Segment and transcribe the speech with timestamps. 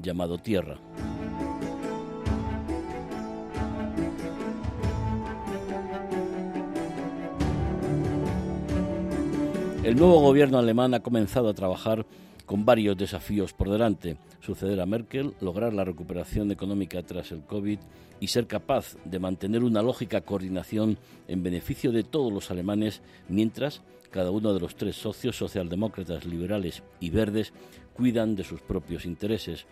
[0.00, 0.78] llamado Tierra.
[9.84, 12.06] El nuevo gobierno alemán ha comenzado a trabajar
[12.46, 14.16] con varios desafíos por delante.
[14.40, 17.78] Suceder a Merkel, lograr la recuperación económica tras el COVID
[18.18, 23.82] y ser capaz de mantener una lógica coordinación en beneficio de todos los alemanes, mientras
[24.10, 27.52] cada uno de los tres socios, socialdemócratas, liberales y verdes,
[27.94, 29.66] cuidan de sus propios intereses.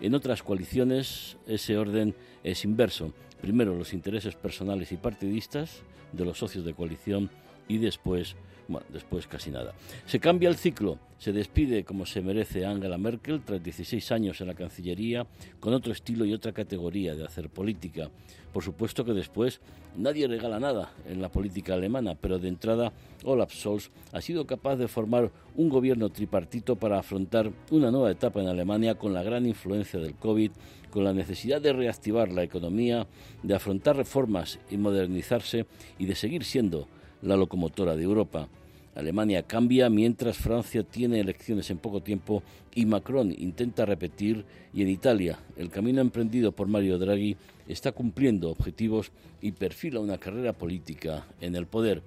[0.00, 3.12] En otras coaliciones ese orden es inverso.
[3.40, 5.82] Primero los intereses personales y partidistas
[6.12, 7.30] de los socios de coalición
[7.66, 8.36] y después
[8.68, 9.74] bueno, después casi nada.
[10.06, 14.46] Se cambia el ciclo, se despide como se merece Angela Merkel tras 16 años en
[14.46, 15.26] la Cancillería,
[15.58, 18.10] con otro estilo y otra categoría de hacer política.
[18.52, 19.60] Por supuesto que después
[19.96, 22.92] nadie regala nada en la política alemana, pero de entrada
[23.24, 28.40] Olaf Scholz ha sido capaz de formar un gobierno tripartito para afrontar una nueva etapa
[28.40, 30.50] en Alemania con la gran influencia del COVID,
[30.90, 33.06] con la necesidad de reactivar la economía,
[33.42, 35.66] de afrontar reformas y modernizarse
[35.98, 36.88] y de seguir siendo
[37.22, 38.48] la locomotora de Europa.
[38.94, 42.42] Alemania cambia mientras Francia tiene elecciones en poco tiempo
[42.74, 47.36] y Macron intenta repetir y en Italia el camino emprendido por Mario Draghi
[47.68, 52.02] está cumpliendo objetivos y perfila una carrera política en el poder.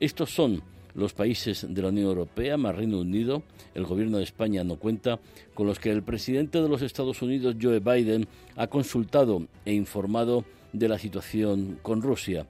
[0.00, 0.62] Estos son
[0.94, 5.20] los países de la Unión Europea más Reino Unido, el gobierno de España no cuenta,
[5.54, 10.44] con los que el presidente de los Estados Unidos, Joe Biden, ha consultado e informado
[10.72, 12.46] de la situación con Rusia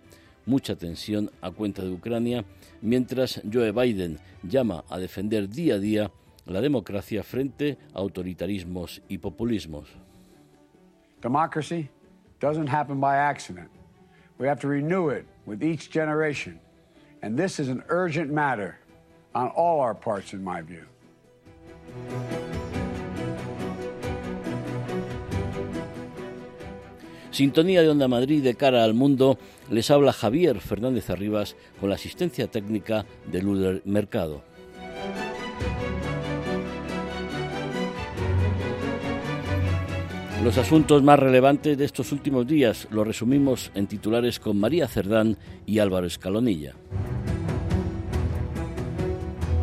[0.46, 2.44] mucha tensión a cuenta de Ucrania,
[2.80, 6.10] mientras Joe Biden llama a defender día a día
[6.46, 9.88] la democracia frente a autoritarismos y populismos.
[11.20, 11.88] Democracy
[12.40, 13.70] doesn't happen by accident.
[14.38, 16.58] We have to renew it with each generation.
[17.22, 18.78] And this is an urgent matter
[19.34, 20.84] on all our parts, in my view.
[27.30, 29.38] Sintonía de Onda Madrid de cara al mundo,
[29.72, 34.44] les habla Javier Fernández Arribas con la asistencia técnica de Luder Mercado.
[40.44, 45.38] Los asuntos más relevantes de estos últimos días los resumimos en titulares con María Cerdán
[45.64, 46.74] y Álvaro Escalonilla.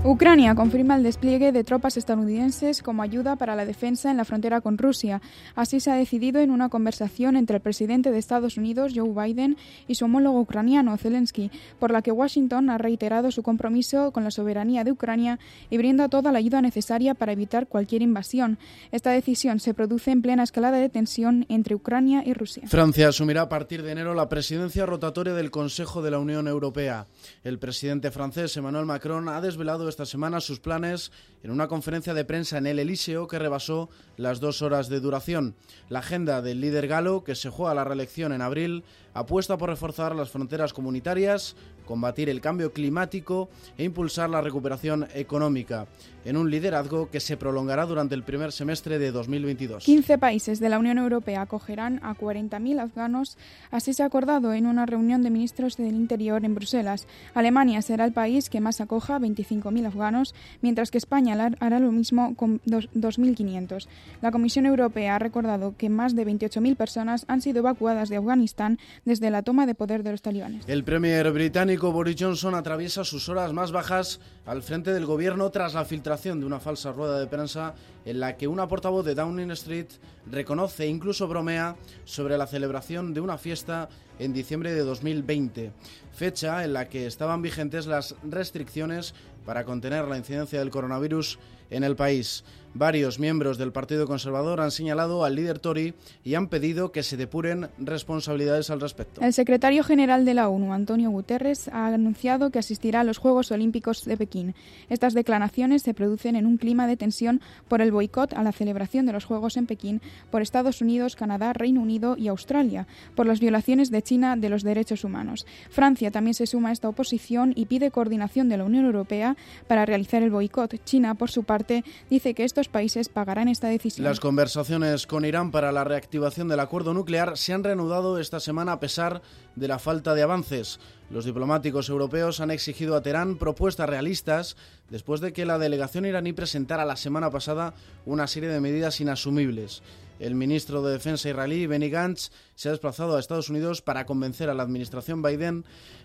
[0.06, 4.62] Ucrania confirma el despliegue de tropas estadounidenses como ayuda para la defensa en la frontera
[4.62, 5.22] con Rusia.
[5.56, 9.58] Así se ha decidido en una conversación entre el presidente de Estados Unidos, Joe Biden,
[9.90, 14.32] y su homólogo ucraniano, Zelensky, por la que Washington ha reiterado su compromiso con la
[14.32, 15.38] soberanía de Ucrania
[15.70, 18.58] y brinda toda la ayuda necesaria para evitar cualquier invasión.
[18.94, 22.64] Esta decisión se produce en plena escalada de tensión entre Ucrania y Rusia.
[22.68, 27.08] Francia asumirá a partir de enero la presidencia rotatoria del Consejo de la Unión Europea.
[27.44, 31.12] El presidente francés Emmanuel Macron ha desvelado esta semana sus planes
[31.44, 35.56] en una conferencia de prensa en el Elíseo que rebasó las dos horas de duración.
[35.90, 38.84] La agenda del líder galo, que se juega la reelección en abril,
[39.14, 41.56] apuesta por reforzar las fronteras comunitarias,
[41.86, 45.88] combatir el cambio climático e impulsar la recuperación económica,
[46.24, 49.86] en un liderazgo que se prolongará durante el primer semestre de 2022.
[49.86, 53.38] 15 países de la Unión Europea acogerán a 40.000 afganos,
[53.72, 57.08] así se ha acordado en una reunión de ministros del Interior en Bruselas.
[57.34, 62.36] Alemania será el país que más acoja 25.000 afganos, mientras que España hará lo mismo
[62.36, 63.88] con 2.500.
[64.22, 68.78] La Comisión Europea ha recordado que más de 28.000 personas han sido evacuadas de Afganistán
[69.10, 70.70] desde la toma de poder de los talibanes.
[70.70, 75.74] El premier británico Boris Johnson atraviesa sus horas más bajas al frente del gobierno tras
[75.74, 77.74] la filtración de una falsa rueda de prensa
[78.06, 79.88] en la que una portavoz de Downing Street
[80.30, 81.76] reconoce e incluso bromea
[82.06, 83.90] sobre la celebración de una fiesta
[84.20, 85.72] en diciembre de 2020,
[86.14, 91.40] fecha en la que estaban vigentes las restricciones para contener la incidencia del coronavirus
[91.72, 92.44] en el país.
[92.74, 97.18] Varios miembros del Partido Conservador han señalado al líder Tory y han pedido que se
[97.18, 99.22] depuren responsabilidades al respecto.
[99.22, 103.52] El secretario general de la ONU, Antonio Guterres, ha anunciado que asistirá a los Juegos
[103.52, 104.54] Olímpicos de Pekín.
[104.90, 109.08] Estas declaraciones se producen en un clima de tensión por el boicot a la celebración
[109.08, 113.40] de los Juegos en Pekín por Estados Unidos, Canadá, Reino Unido y Australia, por las
[113.40, 115.48] violaciones de China de los derechos humanos.
[115.72, 119.36] Francia también se suma a esta oposición y pide coordinación de la Unión Europea
[119.68, 120.84] para realizar el boicot.
[120.86, 124.04] China, por su parte, dice que estos países pagarán esta decisión.
[124.04, 128.74] Las conversaciones con Irán para la reactivación del acuerdo nuclear se han reanudado esta semana
[128.74, 129.22] a pesar
[129.56, 130.78] de la falta de avances.
[131.10, 134.58] Los diplomáticos europeos han exigido a Teherán propuestas realistas
[134.90, 137.74] después de que la delegación iraní presentara la semana pasada
[138.06, 139.82] una serie de medidas inasumibles.
[140.20, 142.30] El ministro de Defensa israelí, Benny Gantz,
[142.60, 145.64] se ha desplazado a Estados Unidos para convencer a la administración Biden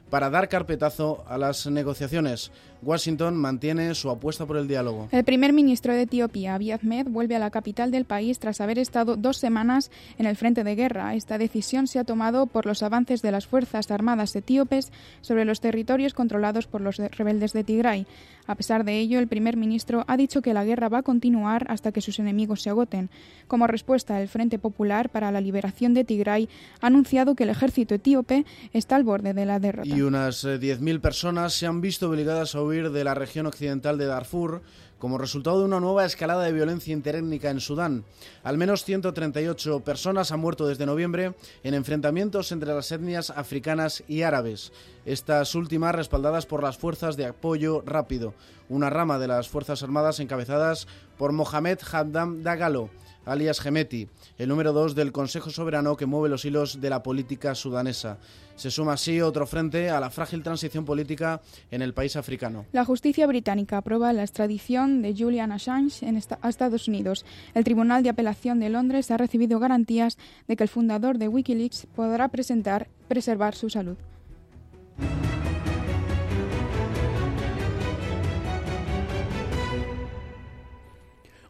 [0.08, 2.52] para dar carpetazo a las negociaciones.
[2.80, 5.08] Washington mantiene su apuesta por el diálogo.
[5.10, 8.78] El primer ministro de Etiopía, Abiy Ahmed, vuelve a la capital del país tras haber
[8.78, 11.16] estado dos semanas en el frente de guerra.
[11.16, 14.92] Esta decisión se ha tomado por los avances de las Fuerzas Armadas etíopes
[15.22, 18.06] sobre los territorios controlados por los rebeldes de Tigray.
[18.46, 21.66] A pesar de ello, el primer ministro ha dicho que la guerra va a continuar
[21.70, 23.08] hasta que sus enemigos se agoten.
[23.48, 26.43] Como respuesta, el Frente Popular para la Liberación de Tigray
[26.80, 29.88] ha anunciado que el ejército etíope está al borde de la derrota.
[29.88, 33.98] Y unas 10.000 eh, personas se han visto obligadas a huir de la región occidental
[33.98, 34.62] de Darfur
[35.04, 38.04] como resultado de una nueva escalada de violencia interétnica en Sudán.
[38.42, 44.22] Al menos 138 personas han muerto desde noviembre en enfrentamientos entre las etnias africanas y
[44.22, 44.72] árabes,
[45.04, 48.32] estas últimas respaldadas por las fuerzas de apoyo rápido,
[48.70, 50.88] una rama de las Fuerzas Armadas encabezadas
[51.18, 52.88] por Mohamed Haddam Dagalo
[53.26, 57.54] alias Gemeti, el número dos del Consejo Soberano que mueve los hilos de la política
[57.54, 58.18] sudanesa.
[58.56, 61.40] Se suma así otro frente a la frágil transición política
[61.70, 62.66] en el país africano.
[62.72, 66.06] La justicia británica aprueba la extradición de Julian Assange
[66.40, 67.24] a Estados Unidos.
[67.54, 71.86] El Tribunal de Apelación de Londres ha recibido garantías de que el fundador de Wikileaks
[71.94, 73.96] podrá presentar, preservar su salud.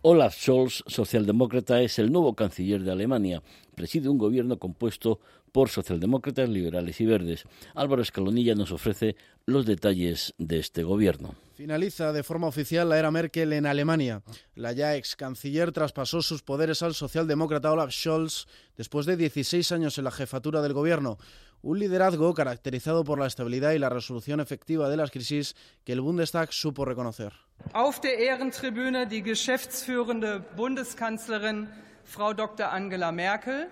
[0.06, 3.42] Olaf Scholz, socialdemócrata, es el nuevo canciller de Alemania.
[3.74, 5.18] Preside un gobierno compuesto
[5.50, 7.44] por socialdemócratas, liberales y verdes.
[7.74, 9.16] Álvaro Escalonilla nos ofrece
[9.46, 11.34] los detalles de este gobierno.
[11.54, 14.22] Finaliza de forma oficial la era Merkel en Alemania.
[14.54, 18.46] La ya ex canciller traspasó sus poderes al socialdemócrata Olaf Scholz
[18.76, 21.16] después de 16 años en la jefatura del gobierno.
[21.64, 26.02] Un liderazgo caracterizado por la estabilidad y la resolución efectiva de las crisis que el
[26.02, 27.32] Bundestag supo reconocer.
[27.72, 31.70] Auf der Ehrentribüne die geschäftsführende Bundeskanzlerin
[32.04, 32.70] Frau Dr.
[32.70, 33.70] Angela Merkel.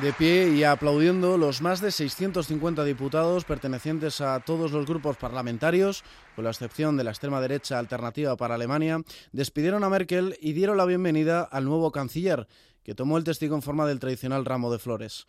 [0.00, 6.02] De pie y aplaudiendo los más de 650 diputados pertenecientes a todos los grupos parlamentarios,
[6.34, 9.02] con la excepción de la extrema derecha alternativa para Alemania,
[9.32, 12.48] despidieron a Merkel y dieron la bienvenida al nuevo canciller,
[12.82, 15.26] que tomó el testigo en forma del tradicional ramo de flores.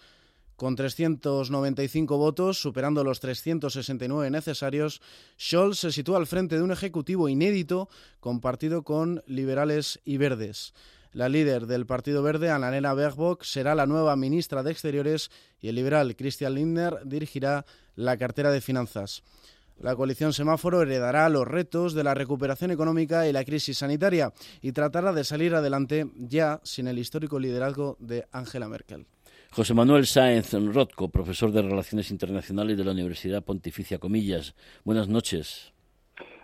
[0.55, 5.01] Con 395 votos, superando los 369 necesarios,
[5.39, 7.89] Scholz se sitúa al frente de un ejecutivo inédito
[8.19, 10.73] compartido con liberales y verdes.
[11.11, 15.75] La líder del Partido Verde, Annalena Baerbock, será la nueva ministra de Exteriores y el
[15.75, 17.65] liberal Christian Lindner dirigirá
[17.95, 19.23] la cartera de Finanzas.
[19.79, 24.31] La coalición semáforo heredará los retos de la recuperación económica y la crisis sanitaria
[24.61, 29.05] y tratará de salir adelante ya sin el histórico liderazgo de Angela Merkel.
[29.51, 34.55] José Manuel Sáenz Rotko, profesor de Relaciones Internacionales de la Universidad Pontificia Comillas.
[34.83, 35.73] Buenas noches.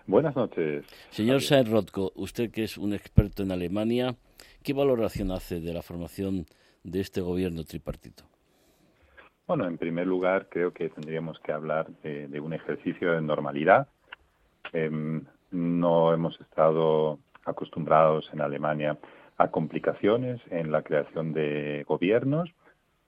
[0.06, 0.86] Buenas noches.
[1.12, 4.16] Señor Sáenz Rotko, usted que es un experto en Alemania,
[4.64, 6.46] ¿Qué valoración hace de la formación
[6.84, 8.26] de este gobierno tripartito?
[9.50, 13.88] Bueno, en primer lugar, creo que tendríamos que hablar de, un ejercicio de normalidad.
[14.74, 19.00] Em, no hemos estado acostumbrados en Alemania
[19.40, 22.48] a complicaciones en la creación de gobiernos.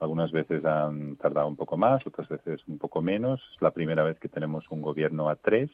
[0.00, 3.40] Algunas veces han tardado un poco más, otras veces un poco menos.
[3.54, 5.70] Es la primera vez que tenemos un gobierno a tres.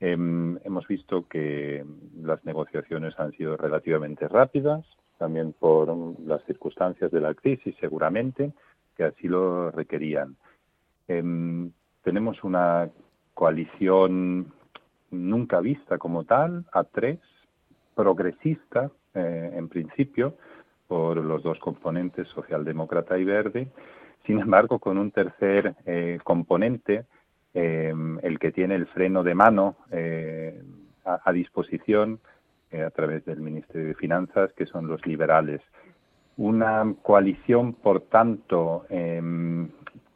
[0.00, 1.86] Em, hemos visto que
[2.20, 4.84] las negociaciones han sido relativamente rápidas,
[5.16, 8.52] también por las circunstancias de la crisis seguramente,
[8.96, 10.36] que así lo requerían.
[11.08, 11.70] Em,
[12.02, 12.88] tenemos una
[13.34, 14.52] coalición
[15.10, 17.18] nunca vista como tal, a tres,
[17.94, 20.34] progresista eh, en principio,
[20.88, 23.68] por los dos componentes, socialdemócrata y verde,
[24.26, 27.04] sin embargo con un tercer eh, componente,
[27.54, 30.62] em, el que tiene el freno de mano eh,
[31.04, 32.20] a disposición,
[32.72, 35.60] eh, a través del Ministerio de Finanzas, que son los liberales.
[36.36, 39.68] Una coalición, por tanto, em,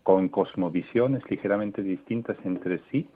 [0.03, 3.09] con cosmovisiones ligeramente distintas entre sí,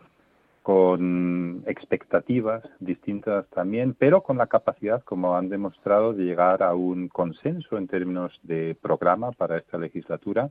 [0.62, 7.08] con expectativas distintas también, pero con la capacidad, como han demostrado, de llegar a un
[7.08, 10.50] consenso en términos de programa para esta legislatura.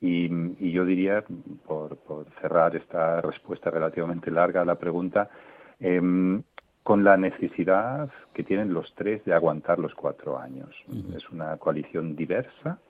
[0.00, 0.28] Y,
[0.72, 1.24] yo diría,
[1.66, 1.96] por,
[2.40, 5.30] cerrar esta respuesta relativamente larga a la pregunta,
[5.78, 6.42] em,
[6.90, 10.70] con la necesidad que tienen los tres de aguantar los cuatro años.
[11.14, 12.80] Es una coalición diversa,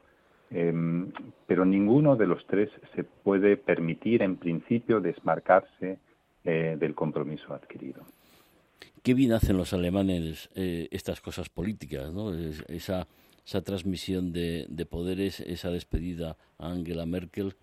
[0.50, 1.12] Em,
[1.46, 5.98] pero ninguno de los tres se puede permitir, en principio, desmarcarse
[6.44, 8.02] eh, del compromiso adquirido.
[9.02, 12.34] Qué bien hacen los alemanes eh, estas cosas políticas, ¿no?
[12.34, 13.06] esa,
[13.46, 17.54] esa transmisión de, poderes, esa despedida a Angela Merkel,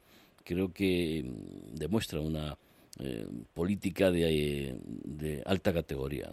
[0.46, 2.58] creo que mm, demuestra una
[3.00, 6.30] eh, política de, de, alta categoría.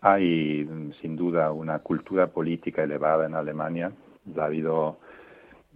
[0.00, 0.68] Hay,
[1.00, 3.92] sin duda, una cultura política elevada en Alemania.
[4.36, 4.98] Ha habido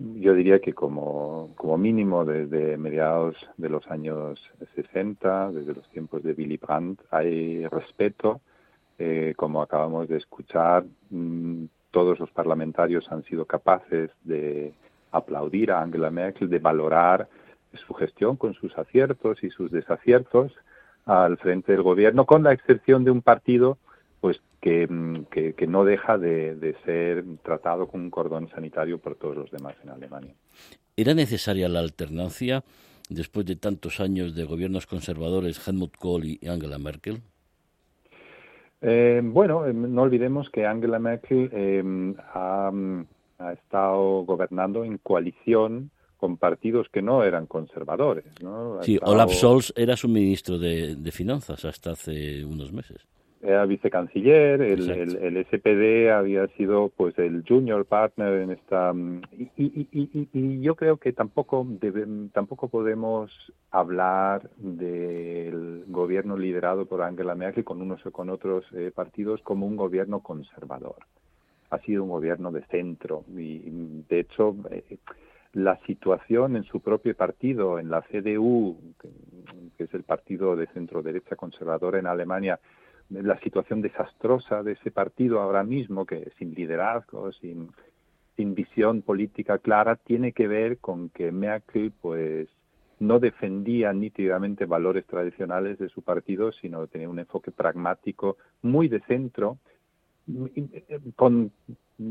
[0.01, 4.41] yo diría que como, como mínimo desde mediados de los años
[4.75, 8.41] 60, desde los tiempos de Willy Brandt, hay respeto.
[8.99, 14.73] Eh, como acabamos de escuchar, mm, todos los parlamentarios han sido capaces de
[15.13, 17.29] aplaudir a Angela Merkel, de valorar
[17.87, 20.53] su gestión con sus aciertos y sus desaciertos
[21.07, 23.79] al frente del gobierno, con la excepción de un partido
[24.21, 29.37] pues Mm, que, que, no deja de, ser tratado con un cordón sanitario por todos
[29.37, 30.35] los demás en Alemania.
[30.97, 32.63] ¿Era necesaria la alternancia
[33.09, 37.23] después de tantos años de gobiernos conservadores, Helmut Kohl y Angela Merkel?
[38.83, 42.71] Eh, bueno, eh, no olvidemos que Angela Merkel eh, ha,
[43.55, 48.27] estado gobernando en coalición con partidos que no eran conservadores.
[48.83, 53.07] sí, Olaf Scholz era su ministro de Finanzas hasta hace unos meses
[53.43, 59.51] era vicecanciller, el, el, SPD había sido pues el junior partner en esta mm, y,
[59.57, 61.67] y, y, yo creo que tampoco
[62.33, 63.31] tampoco podemos
[63.71, 69.67] hablar del gobierno liderado por Angela Merkel con unos o con otros eh, partidos como
[69.67, 70.99] un gobierno conservador.
[71.71, 73.61] Ha sido un gobierno de centro y
[74.09, 74.99] de hecho eh,
[75.53, 78.77] la situación en su propio partido, en la CDU,
[79.77, 82.61] que es el partido de centro derecha conservadora en Alemania,
[83.11, 87.71] la situación desastrosa de ese partido ahora mismo, que sin liderazgo, sin,
[88.37, 92.49] sin visión política clara, tiene que ver con que Merkel pues
[93.01, 99.01] no defendía nítidamente valores tradicionales de su partido, sino tenía un enfoque pragmático muy de
[99.01, 99.59] centro,
[101.17, 101.53] con,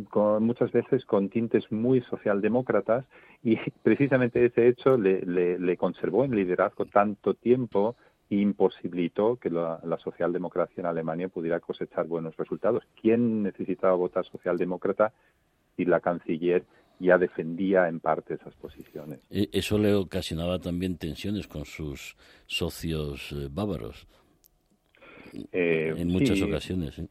[0.10, 3.06] con, muchas veces con tintes muy socialdemócratas
[3.44, 7.96] y precisamente ese hecho le, le, le conservó en liderazgo tanto tiempo
[8.30, 12.84] imposibilitó que la, socialdemocracia en Alemania pudiera cosechar buenos resultados.
[13.02, 15.14] ¿Quién necesitaba votar socialdemócrata
[15.76, 16.64] si la canciller
[17.00, 19.20] ya defendía en parte esas posiciones?
[19.32, 24.08] E, eso le ocasionaba también tensiones con sus socios eh, bávaros
[25.52, 27.02] eh, en muchas ocasiones.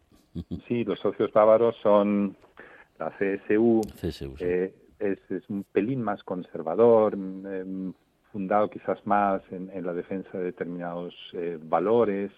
[0.66, 2.36] Sí, los socios bávaros son
[2.98, 3.80] la CSU,
[4.40, 7.92] eh, es, es, un pelín más conservador, em,
[8.32, 12.30] fundado quizás más en, la defensa de determinados eh, valores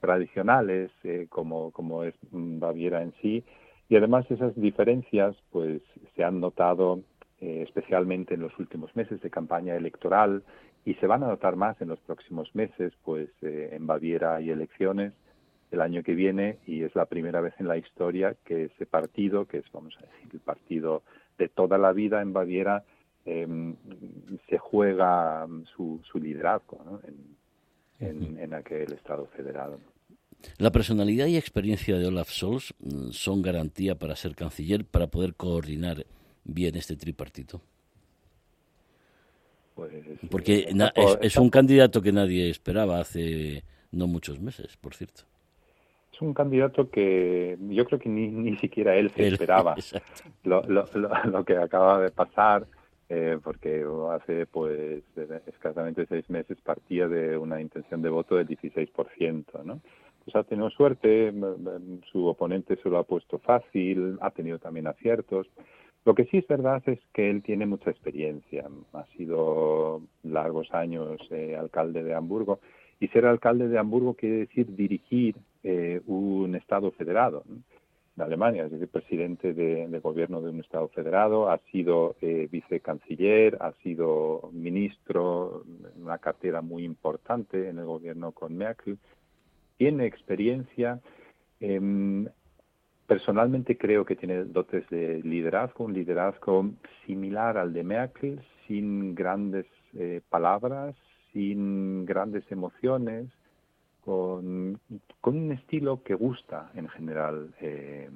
[0.00, 3.44] tradicionales, eh, como, como es Baviera en sí,
[3.88, 5.82] y además esas diferencias pues
[6.16, 7.00] se han notado
[7.40, 10.42] eh, especialmente en los últimos meses de campaña electoral
[10.84, 15.12] y se van a notar más en los próximos meses, pues en Baviera hay elecciones
[15.70, 19.46] el año que viene y es la primera vez en la historia que ese partido,
[19.46, 21.02] que es, vamos a decir, el partido
[21.38, 22.84] de toda la vida en Baviera,
[23.26, 23.76] Em,
[24.48, 25.46] se juega
[25.76, 27.00] su, su liderazgo
[28.00, 29.78] en, en, aquel Estado federado.
[30.56, 35.34] La personalidad y experiencia de Olaf Scholz mm, son garantía para ser canciller, para poder
[35.34, 36.06] coordinar
[36.44, 37.60] bien este tripartito.
[39.74, 39.92] Pues,
[40.30, 40.68] Porque
[41.20, 45.24] es, un candidato que nadie esperaba hace no muchos meses, por cierto.
[46.20, 49.74] Es un candidato que yo creo que ni, ni siquiera él se esperaba.
[50.44, 50.84] Lo, lo,
[51.24, 52.66] lo, que acaba de pasar
[53.08, 55.02] eh, porque hace pues
[55.46, 59.80] escasamente seis meses partía de una intención de voto del 16%, ¿no?
[60.22, 61.32] Pues ha tenido suerte,
[62.12, 65.46] su oponente se lo ha puesto fácil, ha tenido también aciertos.
[66.04, 71.18] Lo que sí es verdad es que él tiene mucha experiencia, ha sido largos años
[71.30, 72.60] eh, alcalde de Hamburgo
[73.00, 77.44] y ser alcalde de Hamburgo quiere decir dirigir eh, un Estado federado.
[77.46, 77.62] ¿no?
[78.22, 83.72] Alemania, es decir, presidente de, gobierno de un Estado federado, ha sido eh, vicecanciller, ha
[83.82, 85.64] sido ministro,
[85.96, 88.98] una cartera muy importante en el gobierno con Merkel,
[89.76, 91.00] tiene experiencia.
[91.60, 92.26] Em,
[93.06, 96.70] personalmente creo que tiene dotes de liderazgo, un liderazgo
[97.06, 100.94] similar al de Merkel, sin grandes eh, palabras,
[101.32, 103.26] sin grandes emociones,
[104.04, 104.80] con,
[105.22, 108.08] un estilo que gusta en general eh,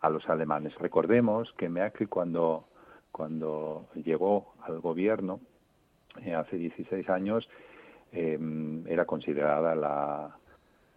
[0.00, 0.74] a los alemanes.
[0.78, 2.64] Recordemos que Merkel cuando,
[3.10, 5.40] cuando llegó al gobierno
[6.24, 7.48] eh, hace 16 años
[8.12, 8.38] eh,
[8.86, 10.36] era considerada la,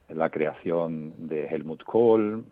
[0.10, 2.46] la creación de Helmut Kohl,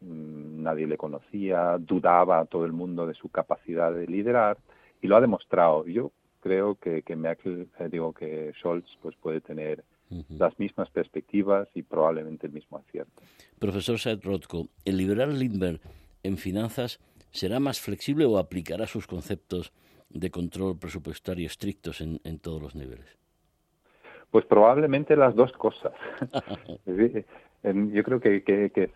[0.00, 4.58] mm, nadie le conocía, dudaba todo el mundo de su capacidad de liderar
[5.00, 5.86] y lo ha demostrado.
[5.86, 9.84] Yo creo que, Merkel, eh, digo que Scholz, pues puede tener
[10.28, 13.22] las mismas perspectivas y probablemente el mismo acierto.
[13.58, 15.80] Profesor Seth Rothko, ¿el liberal Lindbergh
[16.22, 17.00] en finanzas
[17.30, 19.72] será más flexible o aplicará sus conceptos
[20.10, 23.06] de control presupuestario estrictos en, todos los niveles?
[24.30, 25.92] Pues probablemente las dos cosas.
[26.84, 28.90] Yo creo que,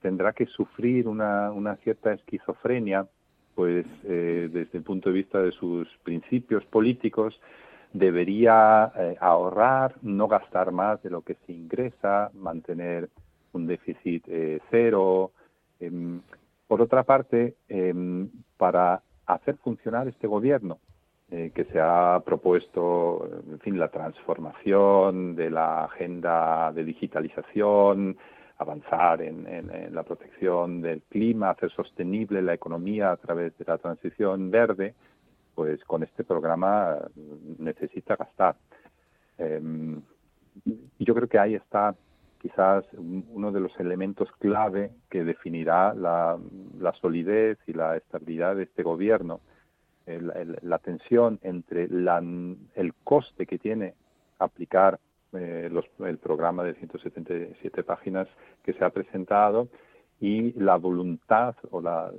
[0.00, 3.06] tendrá que sufrir una, cierta esquizofrenia,
[3.54, 7.40] pues eh, desde el punto de vista de sus principios políticos,
[7.94, 13.08] debería eh, ahorrar, no gastar más de lo que se ingresa, mantener
[13.52, 15.30] un déficit eh, cero.
[15.78, 16.20] Em,
[16.66, 20.78] por otra parte, em, para hacer funcionar este gobierno,
[21.30, 28.16] eh, que se ha propuesto, en fin, la transformación de la agenda de digitalización,
[28.58, 33.78] avanzar en, en, la protección del clima, hacer sostenible la economía a través de la
[33.78, 34.94] transición verde,
[35.54, 36.98] pues con este programa
[37.58, 38.56] necesita gastar.
[39.38, 40.00] Em,
[40.98, 41.94] yo creo que ahí está
[42.40, 46.38] quizás uno de los elementos clave que definirá la,
[47.00, 49.40] solidez y la estabilidad de este gobierno.
[50.06, 53.94] la tensión entre el coste que tiene
[54.38, 54.98] aplicar
[55.32, 55.70] eh,
[56.00, 58.28] el programa de 177 páginas
[58.62, 59.68] que se ha presentado
[60.20, 62.12] y la voluntad o la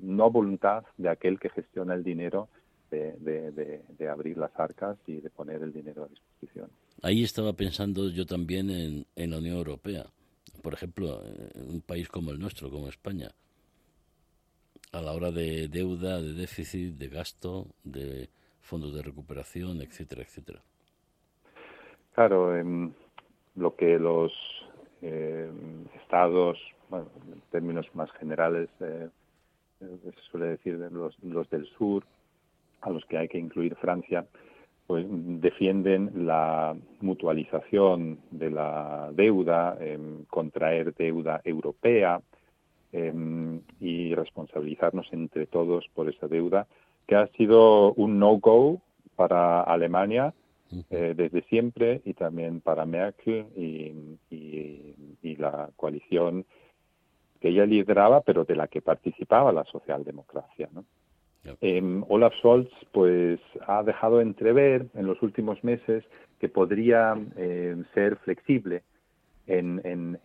[0.00, 2.48] no voluntad de aquel que gestiona el dinero
[2.96, 6.70] de, abrir las arcas y de poner el dinero a disposición.
[7.02, 10.06] Ahí estaba pensando yo también en, en la Unión Europea.
[10.62, 11.22] Por ejemplo,
[11.54, 13.30] en un país como el nuestro, como España,
[14.92, 18.28] a la hora de deuda, de déficit, de gasto, de
[18.60, 20.60] fondos de recuperación, etcétera, etcétera.
[22.14, 22.94] Claro, en
[23.56, 24.32] lo que los
[25.00, 25.50] eh,
[26.02, 26.58] estados,
[26.90, 29.08] bueno, en términos más generales, eh,
[29.80, 32.04] se suele decir los, los del sur,
[32.82, 34.26] a los que hay que incluir Francia,
[34.86, 39.78] pues defienden la mutualización de la deuda,
[40.28, 42.20] contraer deuda europea
[42.92, 46.66] em, y responsabilizarnos entre todos por esa deuda,
[47.06, 48.82] que ha sido un no-go
[49.16, 50.34] para Alemania
[50.90, 54.16] eh, desde siempre y también para Merkel y,
[55.22, 56.44] y la coalición
[57.40, 60.68] que ella lideraba, pero de la que participaba la socialdemocracia.
[60.72, 60.84] ¿no?
[61.60, 66.04] Eh, Olaf Scholz pues ha dejado entrever en los últimos meses
[66.38, 68.82] que podría em, ser flexible
[69.46, 70.18] en, en,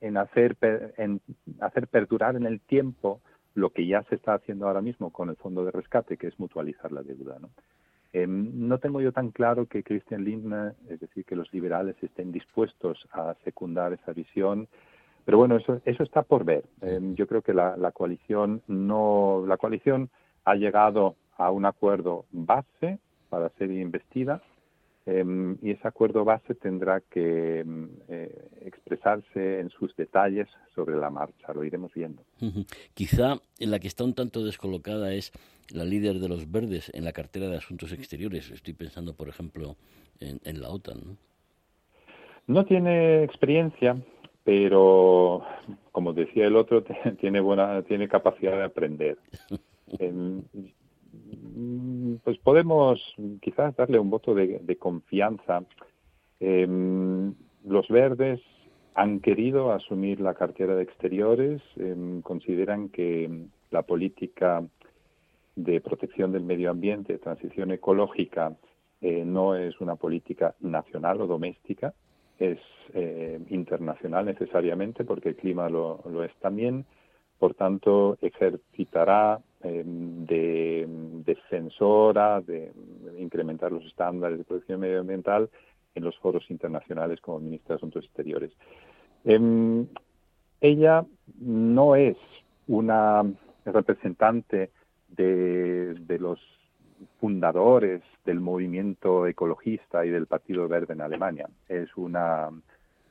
[0.00, 0.56] en, hacer,
[0.96, 1.20] en
[1.60, 3.20] hacer perdurar en el tiempo
[3.54, 6.38] lo que ya se está haciendo ahora mismo con el fondo de rescate, que es
[6.38, 7.38] mutualizar la deuda.
[7.38, 7.50] ¿no?
[8.12, 12.32] Em, no tengo yo tan claro que Christian Lindner, es decir, que los liberales estén
[12.32, 14.68] dispuestos a secundar esa visión
[15.24, 16.64] pero bueno, eso, eso está por ver.
[16.82, 20.10] Em, yo creo que la, la, coalición no, la coalición
[20.44, 22.98] ha llegado a un acuerdo base
[23.30, 24.42] para ser investida
[25.06, 31.10] em, y ese acuerdo base tendrá que em, eh, expresarse en sus detalles sobre la
[31.10, 31.52] marcha.
[31.54, 32.22] Lo iremos viendo.
[32.94, 35.32] Quizá en la que está un tanto descolocada es
[35.72, 38.50] la líder de los verdes en la cartera de Asuntos Exteriores.
[38.50, 39.76] Estoy pensando, por ejemplo,
[40.20, 41.00] en, en la OTAN.
[41.04, 41.16] ¿no?
[42.46, 43.96] no tiene experiencia
[44.44, 45.42] pero
[45.90, 46.84] como decía el otro
[47.20, 49.18] tiene buena tiene capacidad de aprender.
[52.24, 53.00] Pues podemos
[53.40, 55.62] quizás darle un voto de, confianza.
[56.40, 58.40] Em, los verdes
[58.94, 64.64] han querido asumir la cartera de exteriores em, consideran que la política
[65.56, 68.56] de protección del medio ambiente transición ecológica
[69.00, 71.94] eh, no es una política nacional o doméstica
[72.38, 72.58] es
[72.92, 76.84] eh, internacional necesariamente, porque el clima lo, es también.
[77.38, 80.86] Por tanto, ejercitará em, de
[81.24, 82.72] defensora de
[83.18, 85.50] incrementar los estándares de protección medioambiental
[85.94, 88.52] en los foros internacionales como ministra de Asuntos Exteriores.
[89.24, 89.86] Em,
[90.60, 91.04] ella
[91.40, 92.16] no es
[92.66, 93.24] una
[93.64, 94.70] representante
[95.08, 96.40] de los
[97.20, 101.48] fundadores del movimiento ecologista y del Partido Verde en Alemania.
[101.68, 102.50] Es una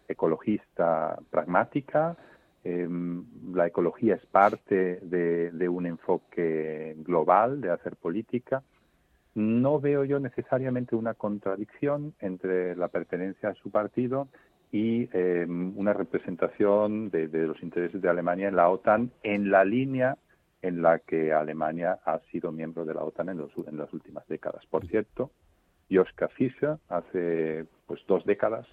[0.07, 2.15] ecologista pragmática.
[2.63, 8.63] Em, la ecología es parte de, un enfoque global de hacer política.
[9.35, 14.27] No veo yo necesariamente una contradicción entre la pertenencia a su partido
[14.71, 19.65] y em, una representación de, de, los intereses de Alemania en la OTAN en la
[19.65, 20.17] línea
[20.63, 23.37] en la que Alemania ha sido miembro de la OTAN en,
[23.77, 24.65] las últimas décadas.
[24.67, 25.29] Por cierto,
[25.91, 28.65] Joschka Fischer hace pues dos décadas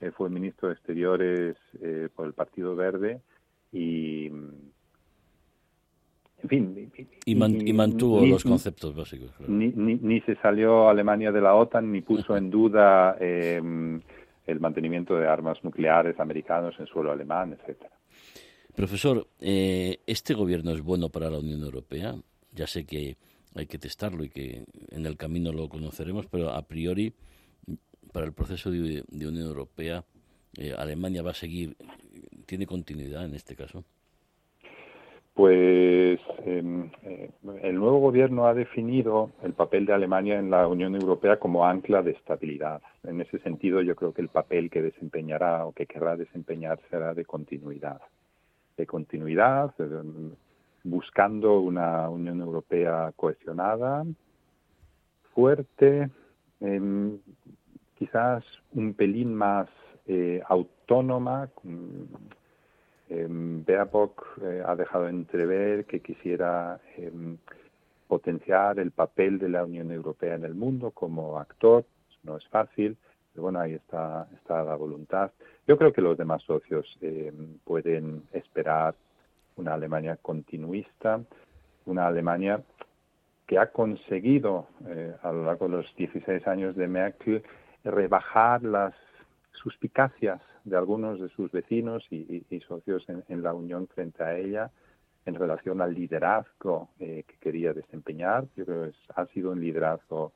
[0.00, 3.20] eh, fue ministro de Exteriores eh, por el Partido Verde
[3.70, 4.28] y
[6.40, 6.90] en fin.
[7.26, 9.34] Y, mantuvo los conceptos básicos.
[9.48, 13.60] Ni, se salió Alemania de la OTAN ni puso en duda eh,
[14.46, 17.90] el mantenimiento de armas nucleares americanos en suelo alemán, etcétera.
[18.78, 22.14] Profesor, eh, ¿este gobierno es bueno para la Unión Europea?
[22.54, 23.16] Ya sé que
[23.56, 27.12] hay que testarlo y que en el camino lo conoceremos, pero a priori,
[28.12, 30.04] para el proceso de, Unión Europea,
[30.56, 31.74] eh, Alemania va a seguir,
[32.46, 33.82] tiene continuidad en este caso.
[35.34, 37.30] Pues em, eh,
[37.64, 42.02] el nuevo gobierno ha definido el papel de Alemania en la Unión Europea como ancla
[42.02, 42.80] de estabilidad.
[43.02, 47.12] En ese sentido, yo creo que el papel que desempeñará o que querrá desempeñar será
[47.12, 48.00] de continuidad.
[48.78, 49.74] De continuidad,
[50.84, 54.06] buscando una Unión Europea cohesionada,
[55.34, 56.08] fuerte,
[56.60, 57.18] em,
[57.96, 59.68] quizás un pelín más
[60.06, 61.50] eh, autónoma,
[63.08, 67.36] eh, Baerbock eh, ha dejado entrever que quisiera em,
[68.06, 71.84] potenciar el papel de la Unión Europea en el mundo como actor.
[72.22, 72.96] No es fácil,
[73.32, 75.32] pero bueno, ahí está, está la voluntad.
[75.68, 78.94] Yo creo que los demás socios em, pueden esperar
[79.56, 81.20] una Alemania continuista,
[81.84, 82.62] una Alemania
[83.46, 87.42] que ha conseguido eh, a lo largo de los 16 años de Merkel
[87.84, 88.94] rebajar las
[89.52, 94.70] suspicacias de algunos de sus vecinos y, socios en, la Unión frente a ella
[95.26, 98.46] en relación al liderazgo eh, que quería desempeñar.
[98.56, 100.32] Yo creo que ha sido un liderazgo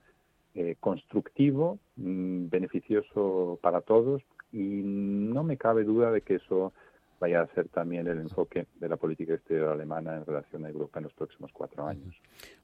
[0.54, 6.72] eh, constructivo, mm, beneficioso para todos y no me cabe duda de que eso
[7.18, 10.98] vaya a ser también el enfoque de la política exterior alemana en relación a Europa
[10.98, 12.14] en los próximos cuatro años.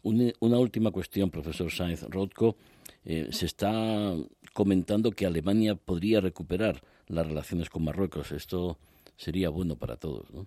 [0.02, 2.56] Una, última cuestión, profesor Sainz Rothko.
[3.04, 4.14] Eh, se está
[4.52, 8.32] comentando que Alemania podría recuperar las relaciones con Marruecos.
[8.32, 8.78] Esto
[9.16, 10.46] sería bueno para todos, ¿no?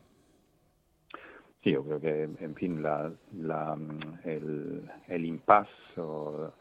[1.64, 3.14] Sí, yo creo que, en fin, la,
[4.26, 6.52] el, el impasse o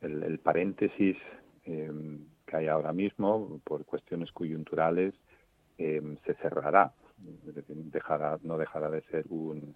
[0.00, 1.16] el, paréntesis
[1.64, 5.14] em, que hay ahora mismo por cuestiones coyunturales
[5.78, 6.92] em, se cerrará.
[7.66, 9.74] Dejará, no dejará de ser un,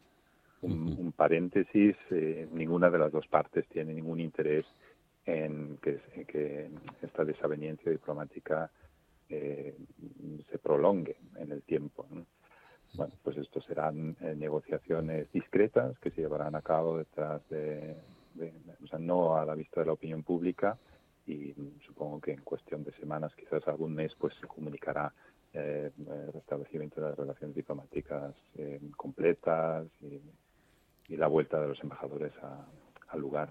[0.62, 1.96] un, paréntesis.
[2.10, 4.66] Eh, ninguna de las dos partes tiene ningún interés
[5.24, 6.70] en que, que
[7.02, 8.70] esta desaveniencia diplomática
[9.28, 9.74] eh,
[10.50, 12.06] se prolongue en el tiempo.
[12.94, 17.94] Bueno, pues esto serán eh, negociaciones discretas que se llevarán a cabo detrás de,
[18.82, 20.76] o sea, no a la vista de la opinión pública
[21.30, 21.54] y
[21.86, 25.12] supongo que en cuestión de semanas, quizás algún mes, pues se comunicará
[25.52, 30.20] eh, el restablecimiento de las relaciones diplomáticas eh, completas y,
[31.16, 32.32] la vuelta de los embajadores
[33.08, 33.50] al lugar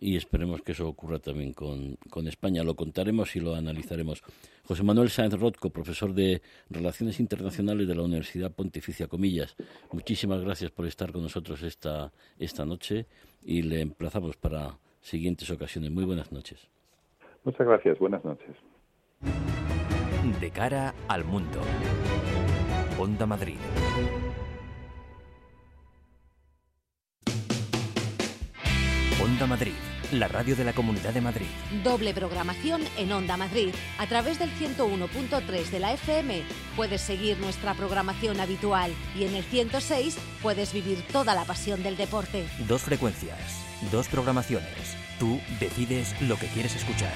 [0.00, 2.62] y esperemos que eso ocurra también con, España.
[2.62, 4.22] Lo contaremos y lo analizaremos.
[4.64, 9.56] José Manuel Sáenz Rotco, profesor de Relaciones Internacionales de la Universidad Pontificia Comillas,
[9.92, 13.06] muchísimas gracias por estar con nosotros esta, esta noche
[13.42, 15.90] y le emplazamos para siguientes ocasiones.
[15.90, 16.68] Muy buenas noches.
[17.48, 18.54] Muchas gracias, buenas noches.
[20.38, 21.58] De cara al mundo.
[22.98, 23.56] Onda Madrid.
[29.24, 29.72] Onda Madrid,
[30.12, 31.46] la radio de la Comunidad de Madrid.
[31.82, 33.70] Doble programación en Onda Madrid.
[33.98, 36.42] A través del 101.3 de la FM
[36.76, 41.96] puedes seguir nuestra programación habitual y en el 106 puedes vivir toda la pasión del
[41.96, 42.44] deporte.
[42.68, 45.07] Dos frecuencias, dos programaciones.
[45.18, 47.12] Tú decides lo que quieres escuchar.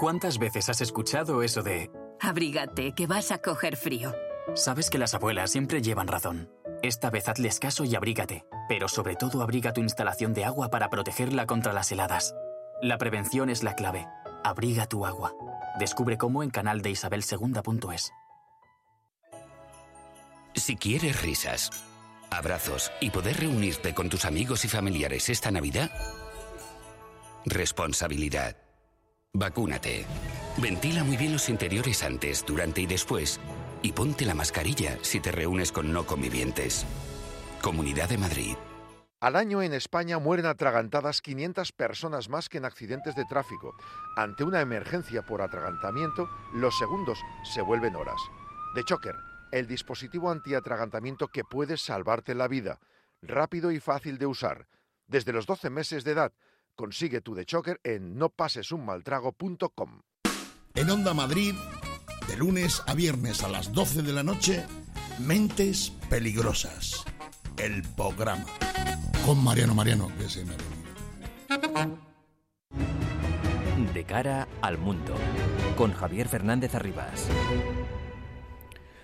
[0.00, 1.90] ¿Cuántas veces has escuchado eso de...
[2.20, 4.14] Abrígate, que vas a coger frío?
[4.54, 6.48] Sabes que las abuelas siempre llevan razón.
[6.82, 10.88] Esta vez hazles caso y abrígate, pero sobre todo abriga tu instalación de agua para
[10.88, 12.34] protegerla contra las heladas.
[12.80, 14.06] La prevención es la clave.
[14.44, 15.34] Abriga tu agua.
[15.80, 17.24] Descubre cómo en canal de Isabel
[20.54, 21.70] Si quieres risas,
[22.30, 25.90] abrazos y poder reunirte con tus amigos y familiares esta Navidad,
[27.44, 28.56] responsabilidad.
[29.34, 30.04] Vacúnate.
[30.56, 33.38] Ventila muy bien los interiores antes, durante y después
[33.82, 36.84] y ponte la mascarilla si te reúnes con no convivientes.
[37.62, 38.56] Comunidad de Madrid.
[39.20, 43.74] Al año en España mueren atragantadas 500 personas más que en accidentes de tráfico.
[44.16, 48.20] Ante una emergencia por atragantamiento, los segundos se vuelven horas.
[48.76, 49.16] The Choker,
[49.52, 52.80] el dispositivo antiatragantamiento que puede salvarte la vida.
[53.22, 54.68] Rápido y fácil de usar.
[55.06, 56.32] Desde los 12 meses de edad,
[56.74, 60.02] consigue tu The Choker en nopasesunmaltrago.com.
[60.74, 61.54] En Onda Madrid
[62.28, 64.64] de lunes a viernes a las 12 de la noche,
[65.18, 67.04] Mentes Peligrosas,
[67.56, 68.44] el programa.
[69.24, 70.54] Con Mariano Mariano, que se me
[73.94, 75.14] De cara al mundo,
[75.76, 77.28] con Javier Fernández Arribas.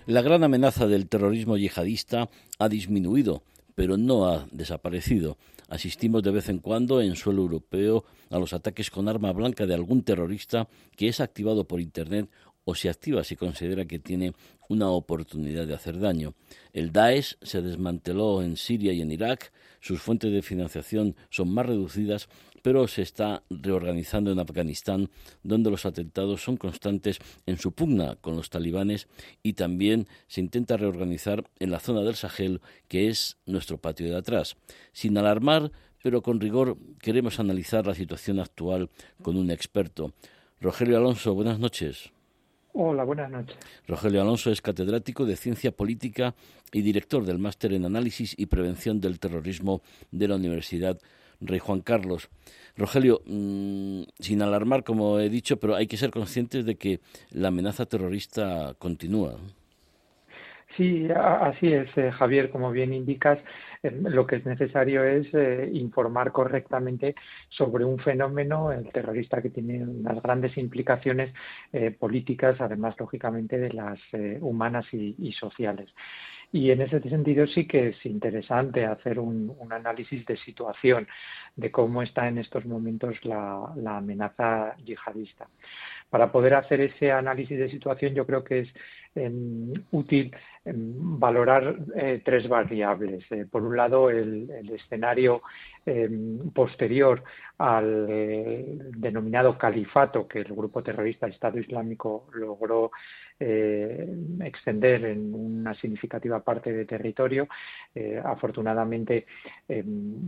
[0.07, 3.43] La gran amenaza del terrorismo yihadista ha disminuido,
[3.75, 5.39] pero no ha desaparecido.
[5.71, 9.73] Asistimos de vez en cuando en suelo europeo a los ataques con arma blanca de
[9.73, 12.29] algún terrorista que es activado por Internet
[12.67, 14.35] o se activa si considera que tiene
[14.69, 16.35] una oportunidad de hacer daño.
[16.75, 21.65] El Daesh se desmanteló en Siria y en Irak, sus fuentes de financiación son más
[21.65, 22.29] reducidas,
[22.65, 25.11] pero se está reorganizando en Afganistán,
[25.43, 29.07] donde los atentados son constantes en su pugna con los talibanes
[29.43, 34.17] y también se intenta reorganizar en la zona del Sahel, que es nuestro patio de
[34.17, 34.57] atrás.
[34.93, 35.73] Sin alarmar,
[36.03, 38.89] pero con rigor, queremos analizar la situación actual
[39.21, 40.15] con un experto.
[40.59, 42.13] Rogelio Alonso, buenas noches.
[42.73, 43.59] Hola, buenas noches.
[43.87, 46.35] Rogelio Alonso es catedrático de Ciencia Política
[46.73, 50.99] y director del Máster en Análisis y Prevención del Terrorismo de la Universidad
[51.47, 52.31] Rey Juan Carlos.
[52.77, 57.49] Rogelio, mm, sin alarmar, como he dicho, pero hay que ser conscientes de que la
[57.49, 59.37] amenaza terrorista continúa.
[60.77, 63.39] Sí, así es, eh, Javier, como bien indicas,
[63.85, 67.15] eh, lo que es necesario es eh, informar correctamente
[67.49, 71.33] sobre un fenómeno, el terrorista, que tiene unas grandes implicaciones
[71.99, 73.99] políticas, además, lógicamente, de las
[74.41, 75.91] humanas y, sociales.
[76.55, 81.09] Y en ese sentido sí que es interesante hacer un, análisis de situación
[81.57, 85.49] de cómo está en estos momentos la, amenaza yihadista.
[86.11, 88.69] Para poder hacer ese análisis de situación yo creo que es
[89.17, 90.31] em, útil
[90.65, 93.25] valorar eh, tres variables.
[93.31, 95.43] Eh, por un lado, el, escenario
[95.85, 97.23] em, posterior
[97.59, 102.91] al eh, denominado califato que el grupo terrorista Estado Islámico logró
[103.37, 107.49] extender en una significativa parte de territorio.
[108.25, 109.27] afortunadamente,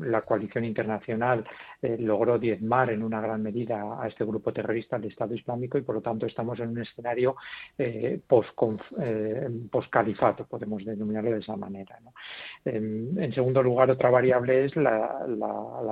[0.01, 1.45] la coalición internacional
[1.99, 5.95] logró diezmar en una gran medida a este grupo terrorista, el Estado Islámico, y por
[5.95, 7.37] lo tanto estamos en un escenario
[7.79, 8.21] eh,
[10.31, 11.99] eh podemos denominarlo de esa manera.
[12.65, 15.25] En, segundo lugar, otra variable es la,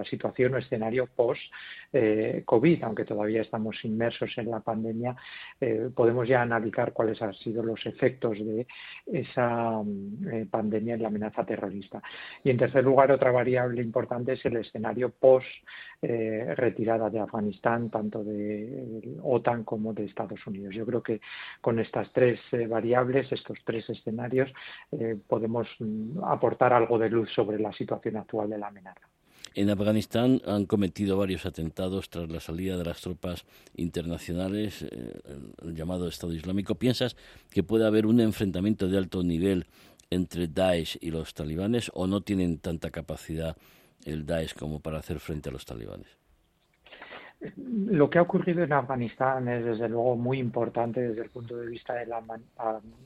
[0.09, 5.17] situación o escenario post-COVID, eh, aunque todavía estamos inmersos en la pandemia,
[5.61, 8.67] eh, podemos ya analizar cuáles han sido los efectos de
[9.07, 9.81] esa
[10.51, 12.03] pandemia en la amenaza terrorista.
[12.43, 19.19] Y en tercer lugar, otra variable importante es el escenario post-retirada de Afganistán, tanto de
[19.23, 20.75] OTAN como de Estados Unidos.
[20.75, 21.21] Yo creo que
[21.61, 27.31] con estas tres eh, variables, estos tres escenarios, eh, podemos mm, aportar algo de luz
[27.35, 29.09] sobre la situación actual de la amenaza.
[29.55, 33.45] En Afganistán han cometido varios atentados tras la salida de las tropas
[33.77, 35.21] internacionales, eh,
[35.63, 36.75] el llamado Estado Islámico.
[36.75, 37.17] ¿Piensas
[37.51, 39.67] que puede haber un enfrentamiento de alto nivel
[40.11, 43.57] entre Daesh y los talibanes o no tienen tanta capacidad
[44.05, 46.24] el Daesh como para hacer frente a los talibanes?
[47.57, 51.67] Lo que ha ocurrido en Afganistán es desde luego muy importante desde el punto de
[51.67, 52.23] vista de la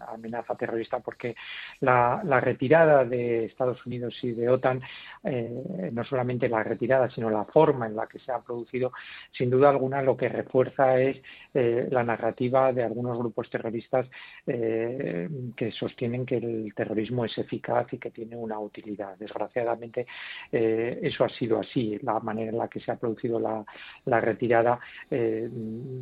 [0.06, 1.34] amenaza terrorista porque
[1.80, 4.80] la, retirada de Estados Unidos y de OTAN,
[5.24, 8.92] eh, no solamente la retirada, sino la forma en la que se ha producido,
[9.32, 11.20] sin duda alguna lo que refuerza es
[11.58, 14.06] eh, la narrativa de algunos grupos terroristas
[14.46, 19.16] eh, que sostienen que el terrorismo es eficaz y que tiene una utilidad.
[19.18, 20.06] Desgraciadamente
[20.50, 23.64] eso ha sido así, la manera en la que se ha producido la,
[24.04, 25.48] la retirada eh,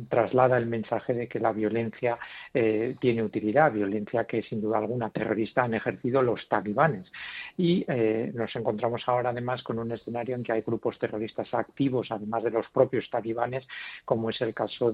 [0.09, 2.17] traslada el mensaje de que la violencia
[2.53, 7.11] eh, tiene utilidad, violencia que sin duda alguna terrorista han ejercido los talibanes.
[7.57, 12.07] Y eh, nos encontramos ahora además con un escenario en que hay grupos terroristas activos,
[12.11, 13.67] además de los propios talibanes,
[14.05, 14.91] como es el caso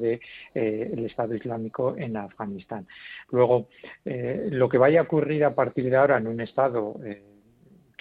[0.54, 2.88] del de, Estado Islámico en Afganistán.
[3.32, 3.68] Luego,
[4.06, 6.96] lo que vaya a ocurrir a partir de ahora en un Estado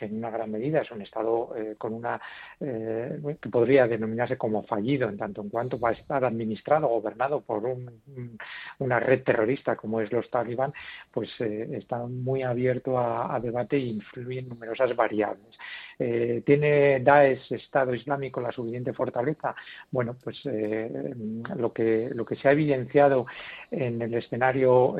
[0.03, 2.21] que en una gran medida es un Estado eh, con una
[2.59, 7.41] eh, que podría denominarse como fallido en tanto en cuanto va a estar administrado, gobernado
[7.41, 7.63] por
[8.79, 10.73] una red terrorista como es los talibán,
[11.13, 15.57] pues eh, está muy abierto a, debate e influye en numerosas variables.
[16.45, 19.55] ¿Tiene Daesh, Estado Islámico, la suficiente fortaleza?
[19.91, 23.27] Bueno, pues lo, que, lo que se ha evidenciado
[23.71, 24.97] en el escenario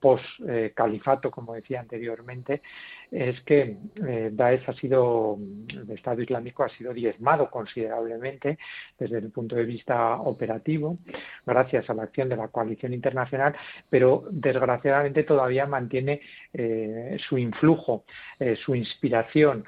[0.00, 2.62] post-califato, como decía anteriormente,
[3.10, 8.58] es que eh, Daesh ha sido, el Estado Islámico ha sido diezmado considerablemente
[8.98, 10.98] desde el punto de vista operativo,
[11.44, 13.54] gracias a la acción de la coalición internacional,
[13.88, 16.20] pero desgraciadamente todavía mantiene
[16.52, 18.04] eh, su influjo,
[18.38, 19.64] eh, su inspiración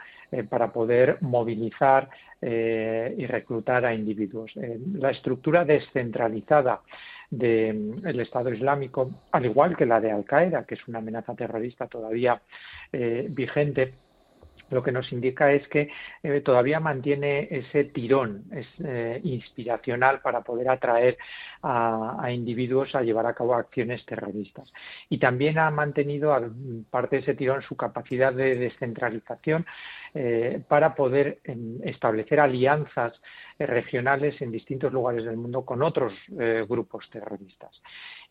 [0.49, 2.09] para poder movilizar
[2.41, 4.51] y reclutar a individuos.
[4.95, 6.81] la estructura descentralizada
[7.33, 11.87] del Estado Islámico, al igual que la de Al Qaeda, que es una amenaza terrorista
[11.87, 12.43] todavía
[12.93, 13.95] eh, vigente,
[14.73, 15.91] lo que nos indica es que
[16.23, 21.19] eh, todavía mantiene ese tirón es, eh, inspiracional para poder atraer
[21.63, 24.73] a, individuos a llevar a cabo acciones terroristas.
[25.09, 26.35] Y también ha mantenido,
[26.91, 29.67] parte de ese tirón, su capacidad de descentralización
[30.15, 33.21] eh, para poder em, establecer alianzas
[33.59, 36.13] regionales en distintos lugares del mundo con otros
[36.67, 37.81] grupos terroristas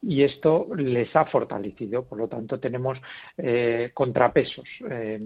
[0.02, 2.04] y esto les ha fortalecido.
[2.04, 3.00] Por lo tanto, tenemos
[3.94, 4.68] contrapesos.
[4.90, 5.20] Eh,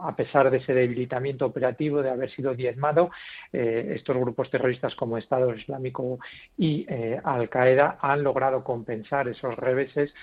[0.00, 3.10] a pesar de ese debilitamiento operativo, de haber sido diezmado,
[3.52, 6.20] eh, estos grupos terroristas como Estado Islámico
[6.56, 6.86] y
[7.24, 10.14] Al-Qaeda han logrado compensar esos reveses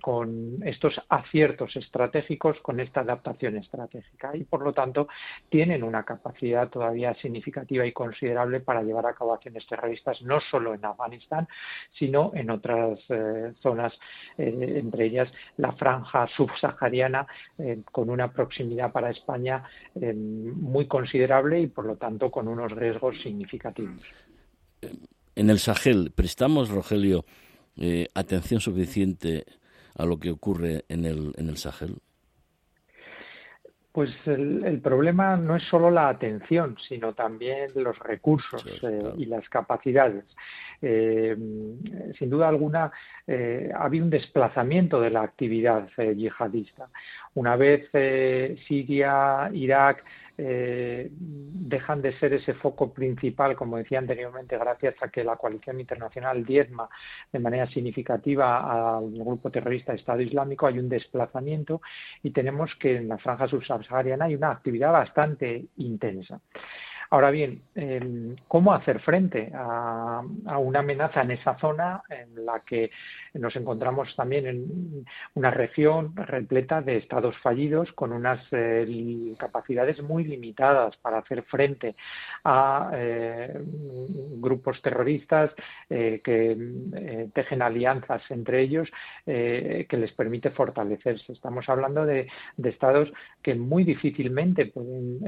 [0.00, 4.34] con estos aciertos estratégicos, con esta adaptación estratégica.
[4.34, 5.08] Y, por lo tanto,
[5.48, 10.74] tienen una capacidad todavía significativa y considerable para llevar a cabo acciones terroristas, no solo
[10.74, 11.48] en Afganistán,
[11.92, 13.92] sino en otras eh, zonas,
[14.38, 17.26] eh, entre ellas la franja subsahariana,
[17.58, 19.39] eh, con una proximidad para España
[20.14, 24.02] muy considerable y, por lo tanto, con unos riesgos significativos.
[25.34, 27.24] En el Sahel, ¿prestamos, Rogelio,
[28.14, 29.44] atención suficiente
[29.94, 31.96] a lo que ocurre en el, en el Sahel?
[33.92, 38.64] Pues el, problema no es solo la atención, sino también los recursos
[39.18, 40.24] y las capacidades.
[40.82, 41.36] Eh,
[42.18, 42.90] sin duda alguna,
[43.26, 46.88] eh, había un desplazamiento de la actividad eh, yihadista.
[47.34, 47.90] Una vez
[48.66, 50.04] Siria, Irak,
[50.40, 56.44] dejan de ser ese foco principal, como decía anteriormente, gracias a que la coalición internacional
[56.44, 56.88] diezma
[57.32, 61.80] de manera significativa al grupo terrorista Estado Islámico, hay un desplazamiento
[62.22, 66.40] y tenemos que en la franja subsahariana hay una actividad bastante intensa.
[67.12, 70.22] Ahora bien, em, ¿cómo hacer frente a,
[70.58, 72.92] una amenaza en esa zona en la que
[73.34, 80.22] nos encontramos también en una región repleta de estados fallidos con unas eh, capacidades muy
[80.22, 81.96] limitadas para hacer frente
[82.44, 83.60] a eh,
[84.36, 85.50] grupos terroristas
[85.88, 88.88] eh, que tejen alianzas entre ellos
[89.24, 91.32] que les permite fortalecerse?
[91.32, 95.20] Estamos hablando de, de estados que muy difícilmente pueden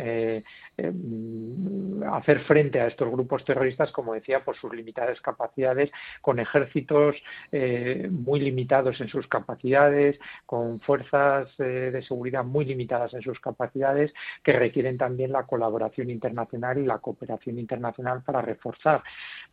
[2.12, 7.16] hacer frente a estos grupos terroristas, como decía, por sus limitadas capacidades, con ejércitos
[7.50, 13.40] eh, muy limitados en sus capacidades, con fuerzas eh, de seguridad muy limitadas en sus
[13.40, 19.02] capacidades, que requieren también la colaboración internacional y la cooperación internacional para reforzar.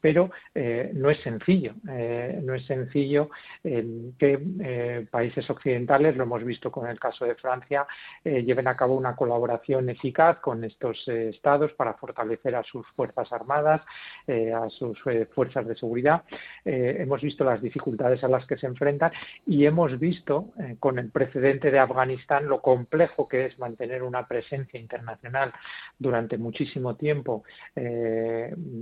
[0.02, 3.30] Pero eh, no es sencillo, no es sencillo
[3.64, 7.86] que países occidentales, lo hemos visto con el caso de Francia,
[8.24, 13.82] lleven a cabo una colaboración eficaz con estos estados para fortalecer a sus fuerzas armadas,
[14.26, 16.24] eh, a sus eh, fuerzas de seguridad.
[16.66, 19.12] Eh, hemos visto las dificultades a las que se enfrentan
[19.46, 24.80] y hemos visto con el precedente de Afganistán lo complejo que es mantener una presencia
[24.80, 25.54] internacional
[25.98, 27.44] durante muchísimo tiempo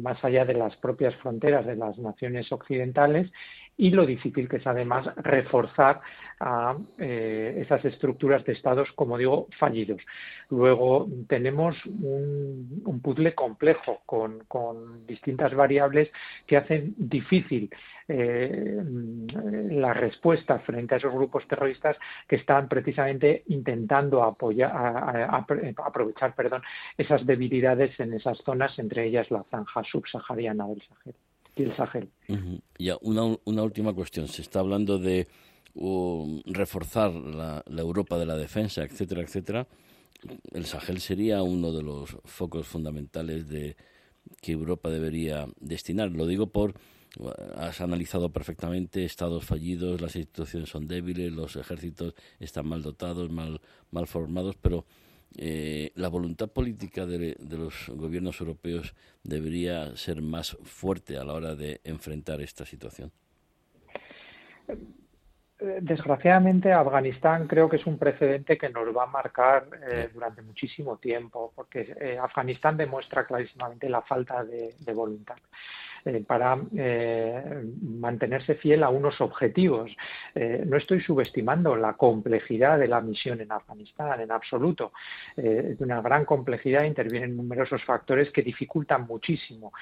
[0.04, 3.32] más allá de las propias fronteras de las naciones occidentales
[3.78, 6.02] y lo difícil que es además reforzar
[6.40, 10.02] a eh, esas estructuras de estados, como digo, fallidos.
[10.50, 16.10] Luego tenemos un, puzzle complejo con, distintas variables
[16.46, 17.70] que hacen difícil
[18.08, 18.82] eh,
[19.70, 26.34] la respuesta frente a esos grupos terroristas que están precisamente intentando aprovechar
[26.98, 31.16] esas debilidades en esas zonas, entre ellas la franja subsahariana del Sahel
[31.58, 32.10] y el Sahel.
[32.78, 34.28] Ya, una, una última cuestión.
[34.28, 35.28] Se está hablando de
[35.74, 39.68] um, reforzar la, Europa de la defensa, etcétera, etcétera.
[40.52, 43.76] El Sahel sería uno de los focos fundamentales de
[44.42, 46.12] que Europa debería destinar.
[46.12, 46.74] Lo digo por
[47.56, 53.60] has analizado perfectamente estados fallidos, las instituciones son débiles, los ejércitos están mal dotados, mal,
[53.92, 54.86] mal formados, pero
[55.36, 61.56] eh, la voluntad política de, los gobiernos europeos debería ser más fuerte a la hora
[61.56, 63.12] de enfrentar esta situación.
[65.60, 70.42] Eh, desgraciadamente, Afganistán creo que es un precedente que nos va a marcar eh, durante
[70.42, 75.38] muchísimo tiempo, porque Afganistán demuestra clarísimamente la falta de voluntad.
[76.08, 79.92] Eh, para eh, mantenerse fiel a unos objetivos.
[80.34, 84.94] Eh, no estoy subestimando la complejidad de la misión en Afganistán, en absoluto.
[85.36, 89.74] es de una gran complejidad, intervienen numerosos factores que dificultan muchísimo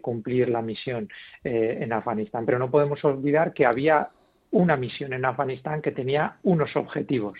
[0.00, 1.08] cumplir la misión
[1.42, 2.46] en Afganistán.
[2.46, 4.08] Pero no podemos olvidar que había
[4.52, 7.38] una misión en Afganistán que tenía unos objetivos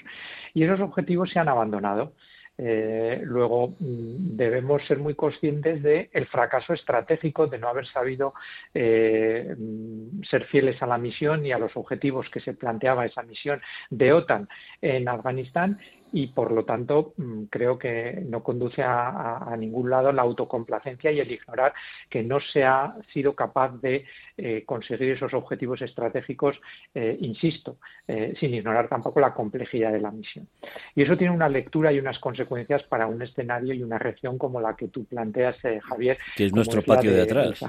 [0.55, 2.13] y esos objetivos se han abandonado.
[2.59, 8.33] Eh, luego mm, debemos ser muy conscientes del el fracaso estratégico de no haber sabido
[8.73, 13.23] eh, mm, ser fieles a la misión y a los objetivos que se planteaba esa
[13.23, 14.49] misión de OTAN
[14.81, 15.79] en Afganistán
[16.17, 21.21] y por lo tanto mm, creo que no conduce a, ningún lado la autocomplacencia y
[21.21, 21.75] el ignorar
[22.09, 24.07] que no se ha sido capaz de
[24.39, 26.59] eh, conseguir esos objetivos estratégicos,
[26.95, 27.77] eh, insisto,
[28.09, 30.49] eh, sin ignorar tampoco la complejidad de la misión.
[30.95, 34.59] Y eso tiene una lectura y unas consecuencias para un escenario y una región como
[34.59, 36.17] la que tú planteas, Javier.
[36.35, 37.61] Que es nuestro patio de, atrás.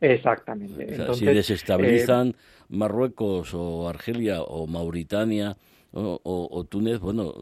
[0.00, 1.14] Exactamente.
[1.14, 2.34] si desestabilizan
[2.68, 5.56] Marruecos o Argelia o Mauritania
[5.92, 7.32] o, Túnez, bueno,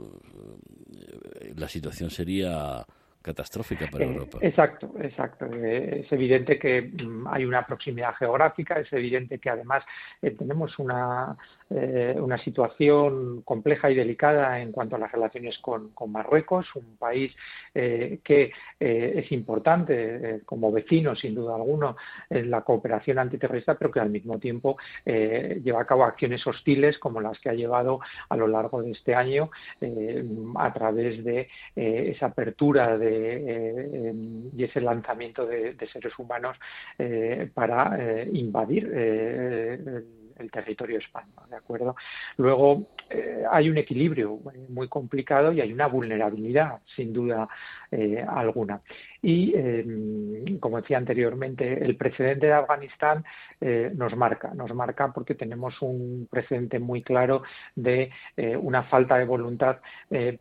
[1.57, 2.85] la situación sería
[3.25, 4.39] catastrófica para Europa.
[4.43, 5.47] Exacto, exacto.
[5.47, 9.83] Es evidente que mm, hay una proximidad geográfica, es evidente que además
[10.21, 11.35] eh, tenemos una
[11.71, 17.35] eh, una situación compleja y delicada en cuanto a las relaciones con, Marruecos, un país
[17.75, 21.97] eh, que eh, es importante como vecino, sin duda alguna,
[22.29, 27.21] en la cooperación antiterrorista, pero que al mismo tiempo lleva a cabo acciones hostiles como
[27.21, 29.51] las que ha llevado a lo largo de este año
[30.57, 34.15] a través de esa apertura de,
[34.57, 36.57] y ese lanzamiento de, de seres humanos
[37.55, 41.97] para invadir el territorio español, ¿de acuerdo?
[42.37, 47.49] Luego eh, hay un equilibrio muy complicado y hay una vulnerabilidad, sin duda
[47.91, 48.81] eh, alguna.
[49.25, 53.25] Y, em, como decía anteriormente, el precedente de Afganistán
[53.59, 57.43] eh, nos marca, nos marca porque tenemos un precedente muy claro
[57.75, 58.11] de
[58.61, 59.79] una falta de voluntad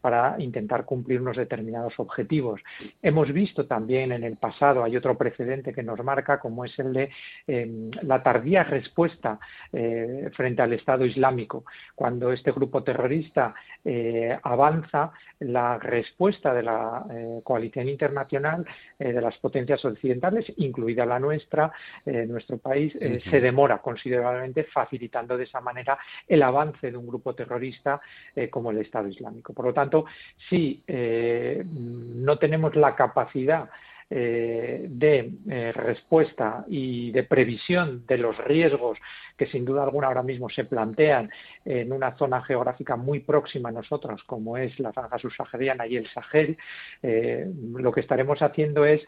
[0.01, 2.61] para intentar cumplir unos determinados objetivos.
[3.01, 6.91] Hemos visto también en el pasado, hay otro precedente que nos marca, como es el
[6.91, 7.09] de
[7.47, 9.39] em, la tardía respuesta
[9.71, 11.63] frente al Estado Islámico.
[11.95, 13.53] Cuando este grupo terrorista
[13.85, 18.65] eh, avanza, la respuesta de la eh, coalición internacional
[18.99, 21.71] eh, de las potencias occidentales, incluida la nuestra,
[22.05, 25.97] nuestro país, se demora considerablemente, facilitando de esa manera
[26.27, 28.01] el avance de un grupo terrorista
[28.49, 29.53] como el Estado Islámico.
[29.53, 30.05] Por lo tanto,
[30.49, 33.69] si no tenemos la capacidad
[34.09, 38.99] eh, de eh, respuesta y de previsión de los riesgos
[39.37, 41.31] que sin duda alguna ahora mismo se plantean
[41.65, 46.07] en una zona geográfica muy próxima a nosotros, como es la franja subsahariana y el
[46.09, 46.57] Sahel,
[47.01, 49.01] eh, lo que estaremos haciendo es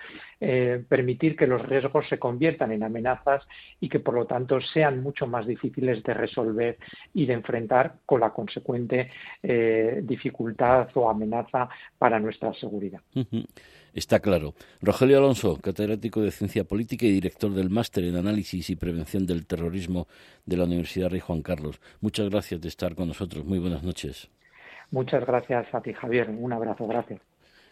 [0.89, 3.43] permitir que los riesgos se conviertan en amenazas
[3.79, 6.77] y que por lo tanto sean mucho más difíciles de resolver
[7.13, 9.09] y de enfrentar con la consecuente
[10.01, 13.01] dificultad o amenaza para nuestra seguridad.
[13.95, 14.55] Está claro.
[14.81, 19.45] Rogelio Alonso, catedrático de Ciencia Política y director del Máster en Análisis y Prevención del
[19.45, 20.09] Terrorismo
[20.45, 21.79] de la Universidad Rey Juan Carlos.
[22.01, 23.45] Muchas gracias de estar con nosotros.
[23.45, 24.29] Muy buenas noches.
[24.91, 26.29] Muchas gracias a ti, Javier.
[26.29, 26.85] Un abrazo.
[26.85, 27.21] Gracias.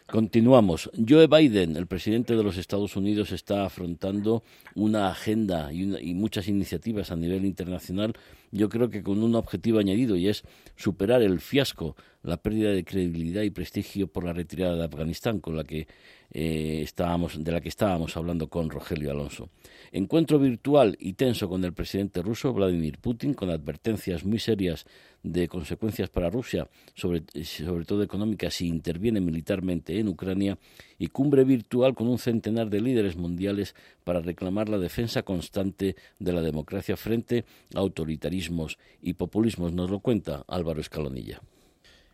[0.06, 0.90] Continuamos.
[0.96, 4.42] Joe Biden, el presidente de los Estados Unidos, está afrontando
[4.74, 8.14] una agenda y, muchas iniciativas a nivel internacional,
[8.50, 10.42] yo creo que con un objetivo añadido y es
[10.76, 15.56] superar el fiasco, la pérdida de credibilidad y prestigio por la retirada de Afganistán, con
[15.56, 15.86] la que
[16.30, 19.50] eh, estábamos, de la que estábamos hablando con Rogelio Alonso.
[19.92, 24.86] Encuentro virtual y tenso con el presidente ruso Vladimir Putin, con advertencias muy serias
[25.22, 30.58] de consecuencias para Rusia, sobre, sobre todo económicas, si interviene militarmente en Ucrania,
[30.98, 36.32] y cumbre virtual con un centenar de líderes mundiales para reclamar la defensa constante de
[36.32, 37.44] la democracia frente
[37.74, 39.74] a autoritarismos y populismos.
[39.74, 41.40] Nos lo cuenta Álvaro Escalonilla.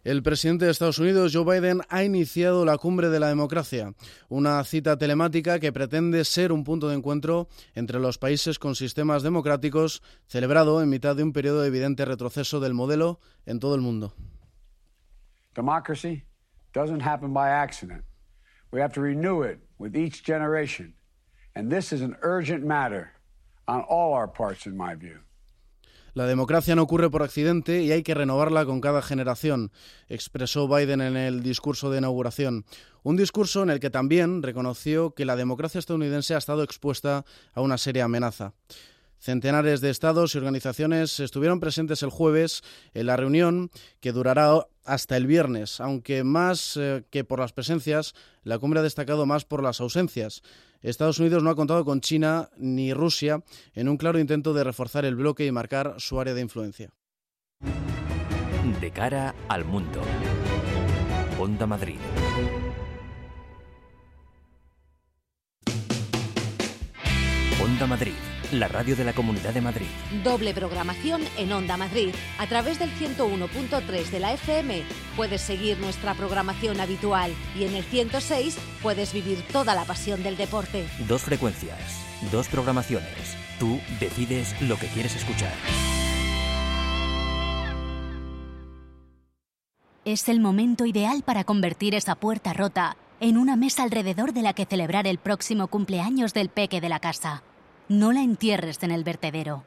[0.03, 3.93] El presidente de Estados Unidos, Joe Biden, ha iniciado la cumbre de la democracia,
[4.31, 9.23] una cita telemática que pretende ser un punto de encuentro entre los países con sistemas
[9.23, 13.83] democráticos, celebrado en mitad de un periodo de evidente retroceso del modelo en todo el
[13.83, 14.15] mundo.
[15.55, 16.25] Democracy
[16.73, 18.03] doesn't happen by accident.
[18.73, 20.95] We have to renew it with each generation.
[21.55, 23.13] And this is an urgent matter
[23.69, 25.19] on all our parts, in my view.
[26.15, 29.71] La democracia no ocurre por accidente y hay que renovarla con cada generación,
[30.09, 32.65] expresó Biden en el discurso de inauguración.
[33.03, 37.61] Un discurso en el que también reconoció que la democracia estadounidense ha estado expuesta a
[37.61, 38.53] una seria amenaza.
[39.21, 42.63] Centenares de estados y organizaciones estuvieron presentes el jueves
[42.95, 48.15] en la reunión que durará hasta el viernes, aunque más eh, que por las presencias,
[48.45, 50.43] la cumbre ha destacado más por las ausencias.
[50.83, 53.43] Estados Unidos no ha contado con China ni Rusia
[53.75, 56.91] en un claro intento de reforzar el bloque y marcar su área de influencia.
[58.81, 60.01] De cara al mundo.
[61.39, 61.99] Onda Madrid.
[67.63, 69.87] Onda Madrid la radio de la Comunidad de Madrid.
[70.25, 72.15] Doble programación en Onda Madrid.
[72.39, 74.83] A través del 101.3 de la FM
[75.17, 80.37] puedes seguir nuestra programación habitual y en el 106 puedes vivir toda la pasión del
[80.37, 80.87] deporte.
[81.07, 81.79] Dos frecuencias,
[82.33, 83.37] dos programaciones.
[83.59, 85.53] Tú decides lo que quieres escuchar.
[90.05, 94.55] Es el momento ideal para convertir esa puerta rota en una mesa alrededor de la
[94.55, 97.43] que celebrar el próximo cumpleaños del peque de la casa.
[97.91, 99.65] No la entierres en el vertedero.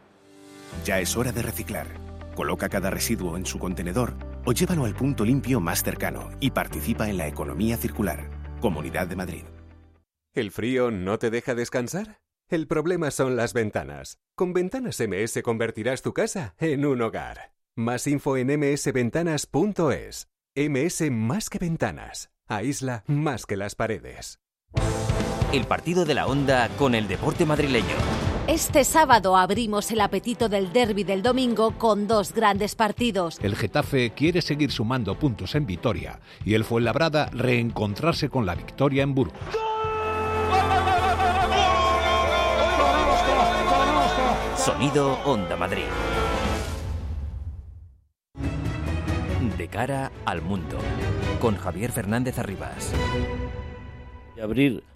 [0.86, 1.88] Ya es hora de reciclar.
[2.36, 4.14] Coloca cada residuo en su contenedor
[4.46, 8.30] o llévalo al punto limpio más cercano y participa en la economía circular.
[8.62, 9.44] Comunidad de Madrid.
[10.34, 12.22] ¿El frío no te deja descansar?
[12.48, 14.20] El problema son las ventanas.
[14.36, 17.52] Con Ventanas MS convertirás tu casa en un hogar.
[17.76, 20.30] Más info en msventanas.es.
[20.56, 22.32] MS más que ventanas.
[22.48, 24.40] Aísla más que las paredes.
[25.54, 27.96] El partido de la onda con el deporte madrileño.
[28.48, 33.38] Este sábado abrimos el apetito del derby del domingo con dos grandes partidos.
[33.40, 39.04] El Getafe quiere seguir sumando puntos en Vitoria y el Fuenlabrada reencontrarse con la victoria
[39.04, 39.38] en Burgos.
[44.58, 45.84] Sonido Onda Madrid.
[49.56, 50.80] De cara al mundo.
[51.40, 52.92] Con Javier Fernández Arribas.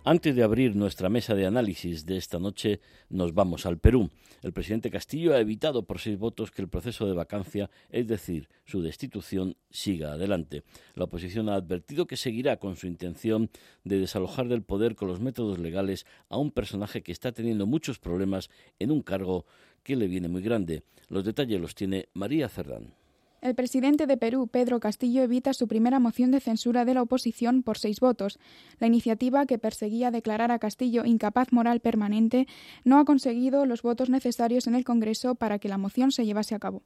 [0.03, 2.79] Antes de abrir nuestra mesa de análisis de esta noche,
[3.09, 4.09] nos vamos al Perú.
[4.41, 8.49] El presidente Castillo ha evitado por seis votos que el proceso de vacancia, es decir,
[8.65, 10.63] su destitución, siga adelante.
[10.95, 13.51] La oposición ha advertido que seguirá con su intención
[13.83, 17.99] de desalojar del poder con los métodos legales a un personaje que está teniendo muchos
[17.99, 19.45] problemas en un cargo
[19.83, 20.83] que le viene muy grande.
[21.09, 22.96] Los detalles los tiene María Cerdán.
[23.39, 27.61] El presidente de Perú, Pedro Castillo, evita su primera moción de censura de la oposición
[27.61, 28.39] por seis votos.
[28.79, 32.47] La iniciativa, que perseguía declarar a Castillo incapaz moral permanente,
[32.83, 36.55] no ha conseguido los votos necesarios en el Congreso para que la moción se llevase
[36.55, 36.81] a cabo.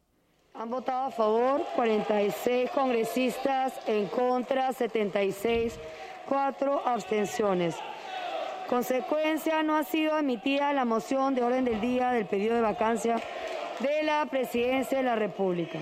[0.53, 5.79] Han votado a favor 46 congresistas, en contra 76,
[6.27, 7.75] cuatro abstenciones.
[8.67, 13.15] Consecuencia, no ha sido admitida la moción de orden del día del pedido de vacancia
[13.79, 15.79] de la presidencia de la República.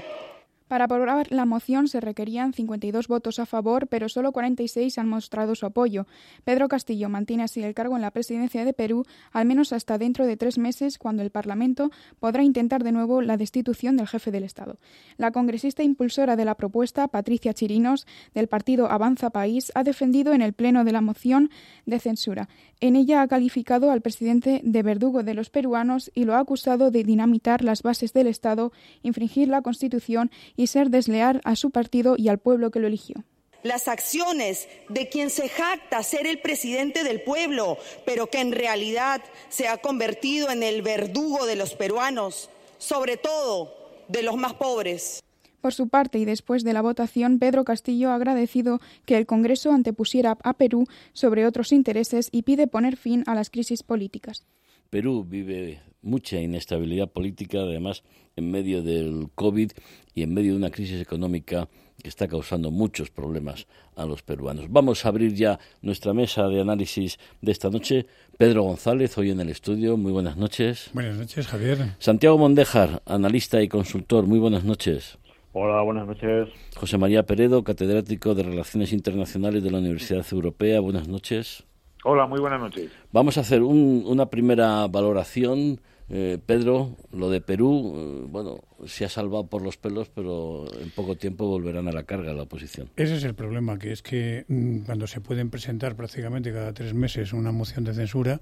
[0.69, 5.55] Para aprobar la moción se requerían 52 votos a favor, pero solo 46 han mostrado
[5.55, 6.05] su apoyo.
[6.43, 10.27] Pedro Castillo mantiene así el cargo en la presidencia de Perú, al menos hasta dentro
[10.27, 11.89] de tres meses, cuando el Parlamento
[12.19, 14.77] podrá intentar de nuevo la destitución del jefe del Estado.
[15.17, 18.05] La congresista impulsora de la propuesta, Patricia Chirinos,
[18.35, 21.49] del partido Avanza País, ha defendido en el Pleno de la moción
[21.87, 22.47] de censura.
[22.79, 26.91] En ella ha calificado al presidente de verdugo de los peruanos y lo ha acusado
[26.91, 30.29] de dinamitar las bases del Estado, infringir la Constitución
[30.59, 33.23] y ser desleal a su partido y al pueblo que lo eligió.
[33.63, 39.21] Las acciones de quien se jacta ser el presidente del pueblo, pero que en realidad
[39.47, 43.73] se ha convertido en el verdugo de los peruanos, sobre todo
[44.09, 45.23] de los más pobres.
[45.61, 49.71] Por su parte, y después de la votación, Pedro Castillo ha agradecido que el Congreso
[49.71, 54.45] antepusiera a Perú sobre otros intereses y pide poner fin a las crisis políticas.
[54.89, 58.03] Perú vive mucha inestabilidad política, además
[58.35, 59.71] en medio del COVID
[60.13, 61.67] y en medio de una crisis económica
[62.01, 64.67] que está causando muchos problemas a los peruanos.
[64.69, 68.05] Vamos a abrir ya nuestra mesa de análisis de esta noche.
[68.37, 69.97] Pedro González, hoy en el estudio.
[69.97, 70.89] Muy buenas noches.
[70.93, 71.95] Buenas noches, Javier.
[71.99, 74.25] Santiago Mondejar, analista y consultor.
[74.25, 75.17] Muy buenas noches.
[75.51, 76.47] Hola, buenas noches.
[76.75, 80.79] José María Peredo, catedrático de Relaciones Internacionales de la Universidad Europea.
[80.79, 81.65] Buenas noches.
[82.05, 82.89] Hola, muy buenas noches.
[83.11, 85.81] Vamos a hacer una primera valoración.
[86.11, 90.89] Eh, Pedro, lo de Perú, eh, bueno, se ha salvado por los pelos, pero en
[90.89, 92.89] poco tiempo volverán a la carga la oposición.
[92.95, 96.95] Ese es el problema, que es que mm, cuando se pueden presentar prácticamente cada tres
[96.95, 98.41] meses una moción de censura,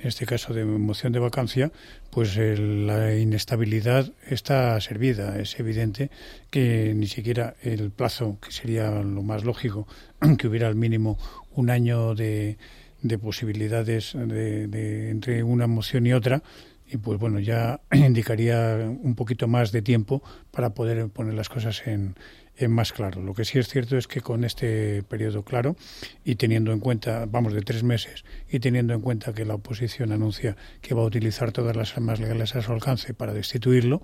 [0.00, 1.70] en este caso de moción de vacancia,
[2.10, 5.38] pues la inestabilidad está servida.
[5.38, 6.10] Es evidente
[6.50, 9.86] que ni siquiera el plazo, que sería lo más lógico,
[10.38, 11.16] que hubiera al mínimo
[11.52, 12.58] un año de
[13.04, 16.42] de posibilidades de, entre una moción y otra
[16.86, 21.86] y pues bueno ya indicaría un poquito más de tiempo para poder poner las cosas
[21.86, 22.16] en,
[22.56, 23.20] en más claro.
[23.20, 25.76] Lo que sí es cierto es que con este periodo claro
[26.24, 30.10] y teniendo en cuenta, vamos, de tres meses y teniendo en cuenta que la oposición
[30.10, 34.02] anuncia que va a utilizar todas las armas legales a su alcance para destituirlo,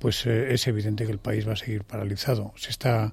[0.00, 2.52] pues eh, es evidente que el país va a seguir paralizado.
[2.56, 3.12] Se está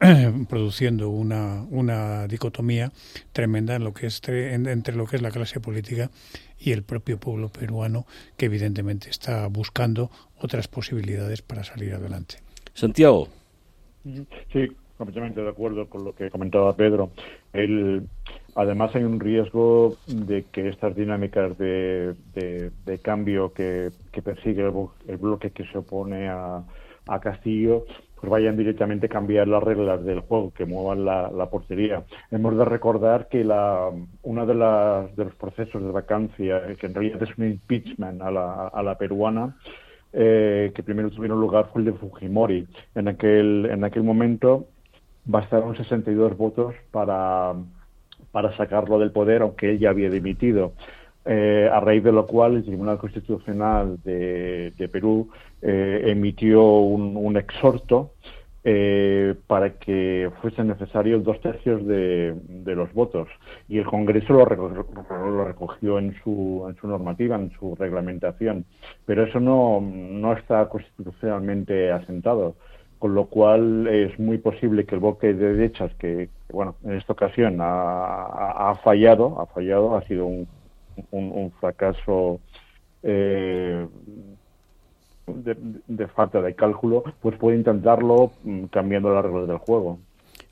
[0.48, 2.92] produciendo una, una dicotomía
[3.32, 6.10] tremenda en lo que es entre lo que es la clase política
[6.58, 8.04] y el propio pueblo peruano
[8.36, 12.36] que evidentemente está buscando otras posibilidades para salir adelante.
[12.74, 13.28] Santiago.
[14.52, 17.10] Sí, completamente de acuerdo con lo que comentaba Pedro.
[17.52, 18.06] El,
[18.54, 24.62] además hay un riesgo de que estas dinámicas de, de, cambio que, que persigue
[25.08, 26.64] el, bloque que se opone a,
[27.06, 27.86] a Castillo
[28.26, 32.02] pues vayan directamente a cambiar las reglas del juego, que muevan la, portería.
[32.30, 33.90] Hemos de recordar que la,
[34.22, 38.68] uno de, de los procesos de vacancia, que en realidad es un impeachment a la,
[38.68, 39.56] a la peruana,
[40.12, 42.66] eh, que primero tuvieron lugar fue el de Fujimori.
[42.96, 44.66] En aquel, en aquel momento
[45.24, 47.54] bastaron 62 votos para,
[48.32, 50.72] para sacarlo del poder, aunque él ya había dimitido.
[51.28, 55.28] Eh, a raíz de lo cual el Tribunal Constitucional de, Perú
[55.62, 58.12] eh, emitió un, exhorto
[58.64, 62.34] eh, para que fuesen necesarios dos tercios de,
[62.64, 63.28] los votos.
[63.68, 68.64] Y el Congreso lo, recogió en su, en su normativa, en su reglamentación,
[69.04, 72.56] pero eso no, no está constitucionalmente asentado.
[72.98, 77.12] Con lo cual es muy posible que el bloque de derechas que bueno en esta
[77.12, 80.48] ocasión ha, fallado ha fallado ha sido un
[81.10, 82.40] un, fracaso
[83.02, 83.86] eh,
[85.26, 89.98] de, falta de cálculo, pues puede intentarlo mm, cambiando las reglas del juego.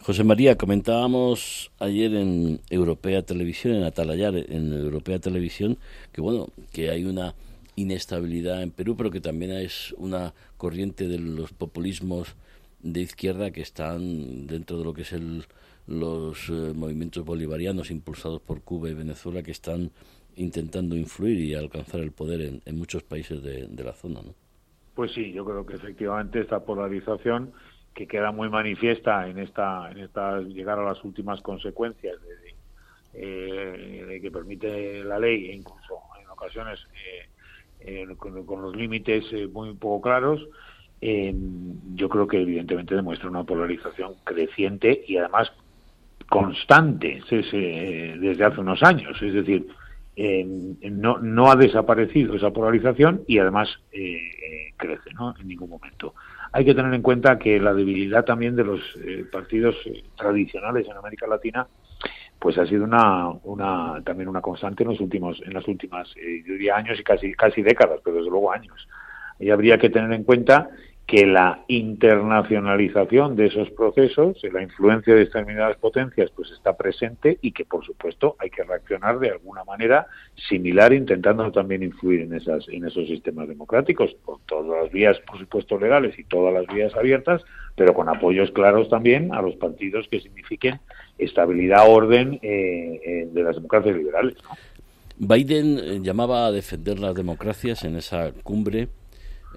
[0.01, 5.79] José María, comentábamos ayer en Europea Televisión, en Atalayar, en Europea Televisión,
[6.13, 7.35] que bueno, que hay una
[7.77, 12.37] inestabilidad en Perú, pero que también es una corriente de los populismos
[12.83, 15.45] de izquierda que están dentro de lo que es el,
[15.87, 19.91] los eh, movimientos bolivarianos impulsados por Cuba y Venezuela que están
[20.37, 24.35] intentando influir y alcanzar el poder en, muchos países de, la zona, ¿no?
[24.95, 27.53] Pues sí, yo creo que efectivamente esta polarización
[27.95, 32.55] que queda muy manifiesta en esta, en esta llegar a las últimas consecuencias de,
[33.17, 37.29] eh, que permite la ley e incluso en ocasiones eh,
[37.81, 40.41] eh, con, los límites muy poco claros,
[41.01, 45.53] yo creo que evidentemente demuestra una polarización creciente y además
[46.31, 49.21] constante desde hace unos años.
[49.21, 49.67] Es decir,
[50.17, 55.35] no, no ha desaparecido esa polarización y además eh, eh, crece ¿no?
[55.39, 56.15] en ningún momento.
[56.53, 59.77] Hay que tener en cuenta que la debilidad también de los eh, partidos
[60.17, 61.67] tradicionales en América Latina
[62.39, 66.75] pues ha sido una, una también una constante en los últimos en las últimas yo
[66.75, 68.87] años y casi casi décadas pero desde luego años
[69.39, 70.69] y habría que tener en cuenta
[71.07, 77.53] que la internacionalización de esos procesos, la influencia de determinadas potencias, pues está presente y
[77.53, 80.07] que, por supuesto, hay que reaccionar de alguna manera
[80.49, 85.39] similar, intentando también influir en, esas, en esos sistemas democráticos, por todas las vías, por
[85.39, 87.43] supuesto, legales y todas las vías abiertas,
[87.77, 90.81] pero con apoyos claros también a los partidos que signifiquen
[91.19, 94.37] estabilidad, orden eh, eh, de las democracias liberales.
[95.17, 98.89] Biden eh, llamaba a defender las democracias en esa cumbre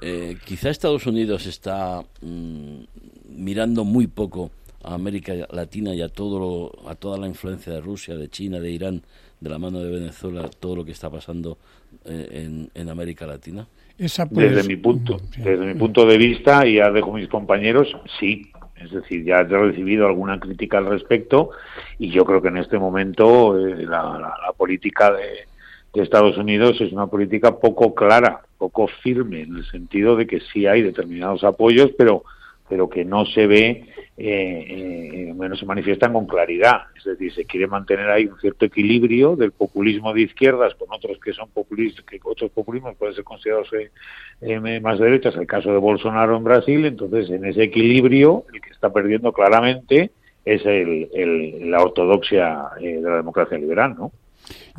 [0.02, 2.84] eh, quizá Estados Unidos está mm,
[3.30, 4.52] mirando muy poco
[4.84, 8.72] a América Latina y a todo a toda la influencia de Rusia, de China, de
[8.72, 9.02] Irán,
[9.40, 11.58] de la mano de Venezuela, todo lo que está pasando
[12.06, 13.68] eh, en, América Latina.
[13.98, 18.52] desde mi punto, desde mi punto de vista y ya dejo mis compañeros, sí.
[18.76, 21.50] Es decir, ya he recibido alguna crítica al respecto
[21.98, 25.48] y yo creo que en este momento eh, la, política de,
[25.98, 30.40] de Estados Unidos es una política poco clara poco firme en el sentido de que
[30.52, 32.24] sí hay determinados apoyos, pero
[32.70, 33.86] pero que no se ve,
[34.18, 36.82] eh, eh, se manifiestan con claridad.
[36.98, 41.18] Es decir, se quiere mantener ahí un cierto equilibrio del populismo de izquierdas con otros
[41.20, 43.90] que son populistas, que otros populismos pueden ser considerados eh,
[44.42, 46.86] eh, más derechas, el caso de Bolsonaro en Brasil.
[46.86, 50.12] Entonces, en ese equilibrio, el que está perdiendo claramente
[50.44, 54.12] es el, la ortodoxia de la democracia liberal, ¿no?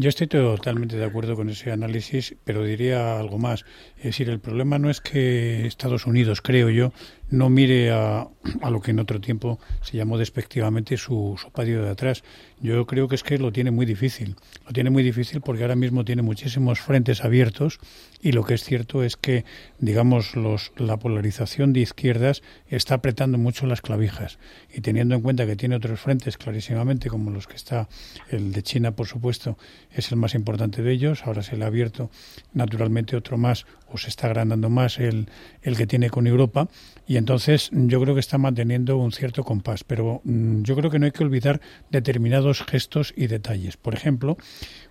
[0.00, 3.64] Yo estoy totalmente de acuerdo con ese análisis, pero diría algo más.
[3.96, 6.92] Es decir, el problema no es que Estados Unidos, creo yo,
[7.30, 8.28] no mire a,
[8.62, 12.22] a lo que en otro tiempo se llamó despectivamente su, su patio de atrás.
[12.60, 14.36] Yo creo que es que lo tiene muy difícil.
[14.66, 17.80] Lo tiene muy difícil porque ahora mismo tiene muchísimos frentes abiertos
[18.22, 19.44] y lo que es cierto es que,
[19.78, 24.38] digamos, los, la polarización de izquierdas está apretando mucho las clavijas
[24.72, 27.88] y teniendo en cuenta que tiene otros frentes clarísimamente, como los que está
[28.30, 29.58] el de China, por supuesto,
[29.92, 31.26] es el más importante de ellos.
[31.26, 32.10] Ahora se le ha abierto
[32.52, 35.28] naturalmente otro más o se está agrandando más el,
[35.62, 36.68] el que tiene con Europa
[37.06, 39.84] y entonces yo creo que está manteniendo un cierto compás.
[39.84, 41.60] Pero mm, yo creo que no hay que olvidar
[41.90, 43.76] determinados gestos y detalles.
[43.76, 44.36] Por ejemplo,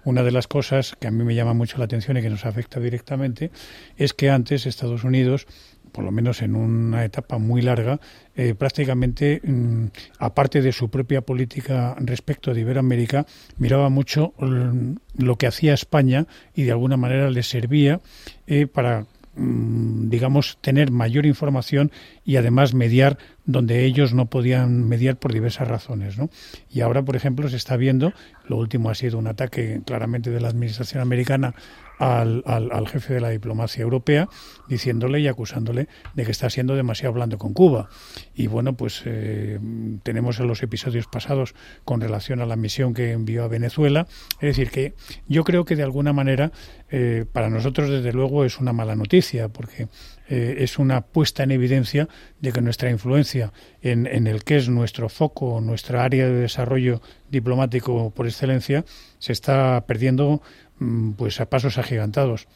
[0.04, 2.46] una de las cosas que a mí me llama mucho la atención y que nos
[2.46, 3.52] afecta directamente
[3.98, 5.48] es que antes Estados Unidos
[5.92, 8.00] por lo menos en una etapa muy larga,
[8.36, 9.86] eh, prácticamente, mm,
[10.20, 13.26] aparte de su propia política respecto de Iberoamérica,
[13.58, 18.00] miraba mucho mm, lo que hacía España y de alguna manera le servía
[18.48, 19.06] eh, para
[19.38, 21.92] Mm, digamos, tener mayor información
[22.26, 26.18] y además mediar donde ellos no podían mediar por diversas razones.
[26.18, 26.32] ¿no?
[26.72, 28.14] Y ahora, por ejemplo, se está viendo,
[28.48, 31.54] lo último ha sido un ataque claramente de la Administración americana
[31.98, 34.30] al, al, jefe de la diplomacia europea,
[34.68, 37.90] diciéndole y acusándole de que está siendo demasiado blando con Cuba.
[38.36, 39.60] Y bueno, pues eh,
[40.04, 44.08] tenemos en los episodios pasados con relación a la misión que envió a Venezuela.
[44.34, 44.94] Es decir, que
[45.28, 46.52] yo creo que de alguna manera
[46.90, 49.88] eh, para nosotros, desde luego, es una mala noticia, porque
[50.30, 52.08] eh, es una puesta en evidencia
[52.40, 57.02] de que nuestra influencia en, en el que es nuestro foco, nuestra área de desarrollo
[57.30, 58.86] diplomático por excelencia,
[59.20, 60.42] se está perdiendo
[60.80, 62.48] mm, pues a pasos agigantados.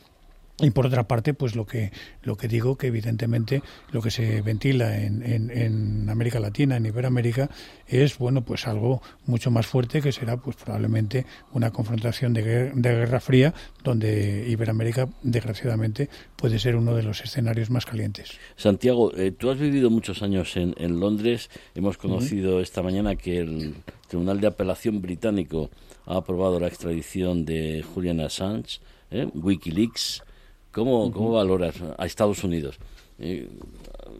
[0.61, 1.91] Y por otra parte, pues lo que
[2.23, 7.49] lo que digo que evidentemente lo que se ventila en, en, América Latina, en Iberoamérica,
[7.87, 12.89] es bueno pues algo mucho más fuerte que será pues probablemente una confrontación de, de
[12.95, 13.53] guerra fría
[13.83, 18.37] donde Iberoamérica desgraciadamente puede ser uno de los escenarios más calientes.
[18.55, 21.49] Santiago, eh, tú has vivido muchos años en, en Londres.
[21.75, 23.75] Hemos conocido esta mañana que el
[24.07, 25.69] Tribunal de Apelación británico
[26.05, 29.27] ha aprobado la extradición de Julian Assange, ¿eh?
[29.33, 30.23] WikiLeaks.
[30.71, 32.79] ¿Cómo, ¿Cómo valoras a Estados Unidos?
[33.19, 33.47] Eh,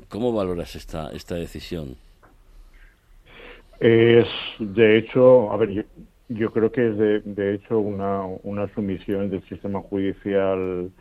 [0.10, 1.96] ¿Cómo valoras esta, esta decisión?
[3.80, 4.28] Es,
[4.60, 5.86] de hecho, a ver,
[6.30, 10.92] yo, creo que es de, de hecho una, una sumisión del sistema judicial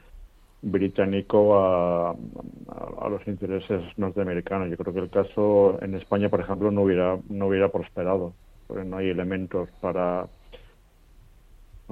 [0.62, 4.70] británico a, a, los intereses norteamericanos.
[4.70, 8.32] Yo creo que el caso en España, por ejemplo, no hubiera no hubiera prosperado,
[8.66, 10.26] porque no hay elementos para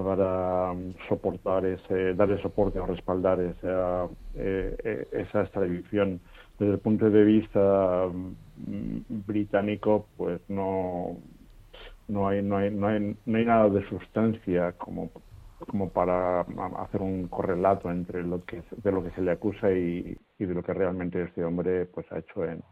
[0.04, 6.20] para um, soportar ese, darle soporte o respaldar esa, eh, eh, esa extradición.
[6.58, 11.16] Desde el punto de vista mm, británico, pues no,
[12.08, 15.10] no hay, no hay, no hay, no hay nada de sustancia como
[15.66, 16.42] como para
[16.78, 20.54] hacer un correlato entre lo que de lo que se le acusa y, y de
[20.54, 22.62] lo que realmente este hombre pues ha hecho en,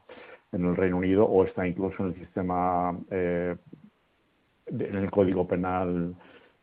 [0.53, 3.57] en el Reino Unido o está incluso en el sistema eh,
[4.67, 6.15] en el Código Penal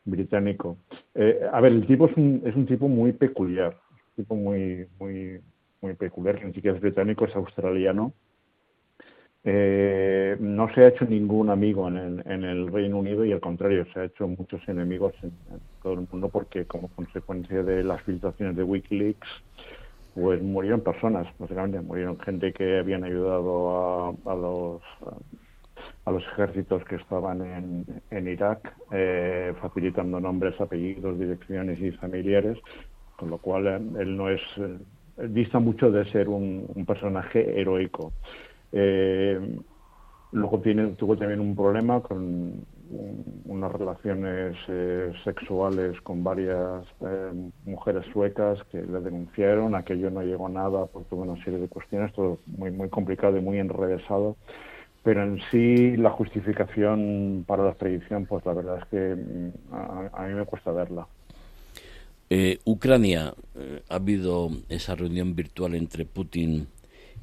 [0.05, 0.77] británico.
[1.15, 4.87] Eh, a ver, el tipo es un, es un tipo muy peculiar, un tipo muy,
[4.99, 5.39] muy,
[5.81, 8.13] muy peculiar, que ni siquiera es británico, es australiano.
[9.45, 13.41] Eh, no se ha hecho ningún amigo en el, en el, Reino Unido y al
[13.41, 15.33] contrario, se ha hecho muchos enemigos en,
[15.81, 19.27] todo el mundo porque como consecuencia de las filtraciones de Wikileaks,
[20.15, 24.81] pues murieron personas, básicamente murieron gente que habían ayudado a, a los
[26.05, 32.57] a los ejércitos que estaban en, en Irak, eh, facilitando nombres, apellidos, direcciones y familiares,
[33.15, 38.11] con lo cual eh, él no es, eh, dista mucho de ser un, personaje heroico.
[40.31, 42.65] luego tiene, tuvo también un problema con
[43.45, 44.57] unas relaciones
[45.23, 46.85] sexuales con varias
[47.65, 51.67] mujeres suecas que le denunciaron, aquello no llegó a nada por toda una serie de
[51.67, 54.35] cuestiones, todo muy, muy complicado y muy enrevesado
[55.03, 60.27] pero en sí la justificación para la extradición, pues la verdad es que mm, a,
[60.27, 61.07] mí me cuesta verla.
[62.29, 66.67] Eh, Ucrania, eh, ha habido esa reunión virtual entre Putin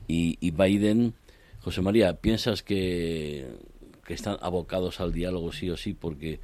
[0.06, 1.14] y, Biden.
[1.60, 3.46] José María, ¿piensas que,
[4.04, 6.40] que, están abocados al diálogo sí o sí porque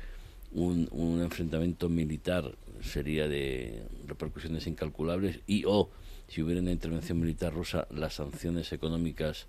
[0.52, 5.90] un, un enfrentamiento militar sería de repercusiones incalculables y o
[6.28, 9.48] si hubiera una intervención militar rusa, las sanciones económicas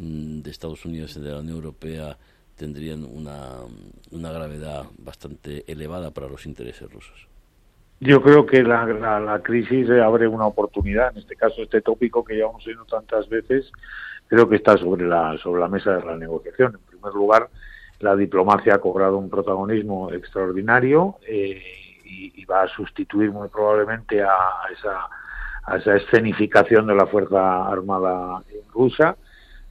[0.00, 2.16] de Estados Unidos y de la Unión Europea
[2.56, 3.56] tendrían una,
[4.10, 7.28] una gravedad bastante elevada para los intereses rusos.
[8.00, 11.12] Yo creo que la, la, crisis abre una oportunidad.
[11.12, 13.70] En este caso, este tópico que ya hemos oído tantas veces,
[14.26, 16.76] creo que está sobre la, sobre la mesa de la negociación.
[16.76, 17.50] En primer lugar,
[17.98, 21.62] la diplomacia ha cobrado un protagonismo extraordinario eh,
[22.04, 24.34] y, va a sustituir muy probablemente a,
[24.76, 25.06] esa,
[25.64, 28.42] a esa escenificación de la Fuerza Armada
[28.72, 29.16] rusa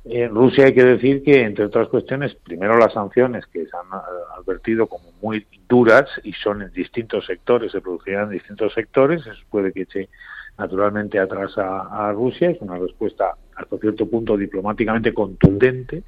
[0.05, 3.99] en Rusia hay que decir que, entre otras cuestiones, primero las sanciones que se han
[3.99, 4.03] eh,
[4.37, 9.41] advertido como muy duras y son en distintos sectores, se producirán en distintos sectores, eso
[9.49, 10.09] puede que eche
[10.57, 16.03] naturalmente atrás a, Rusia, es una respuesta hasta cierto punto diplomáticamente contundente,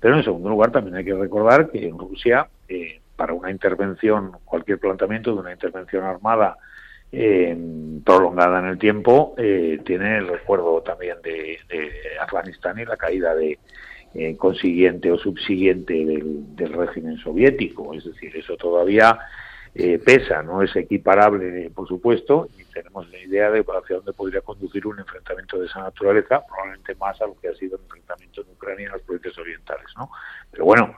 [0.00, 4.32] pero en segundo lugar también hay que recordar que en Rusia, eh, para una intervención,
[4.44, 6.56] cualquier planteamiento de una intervención armada
[7.12, 7.56] eh,
[8.04, 11.58] prolongada en el tiempo, eh, tiene el recuerdo también de,
[12.20, 13.58] Afganistán y la caída de
[14.14, 17.94] eh, consiguiente o subsiguiente del, régimen soviético.
[17.94, 19.18] Es decir, eso todavía
[19.74, 24.40] eh, pesa, no es equiparable, por supuesto, y tenemos la idea de hacia dónde podría
[24.40, 28.42] conducir un enfrentamiento de esa naturaleza, probablemente más a lo que ha sido el enfrentamiento
[28.42, 29.86] en Ucrania en las provincias orientales.
[29.96, 30.10] ¿no?
[30.50, 30.94] Pero bueno,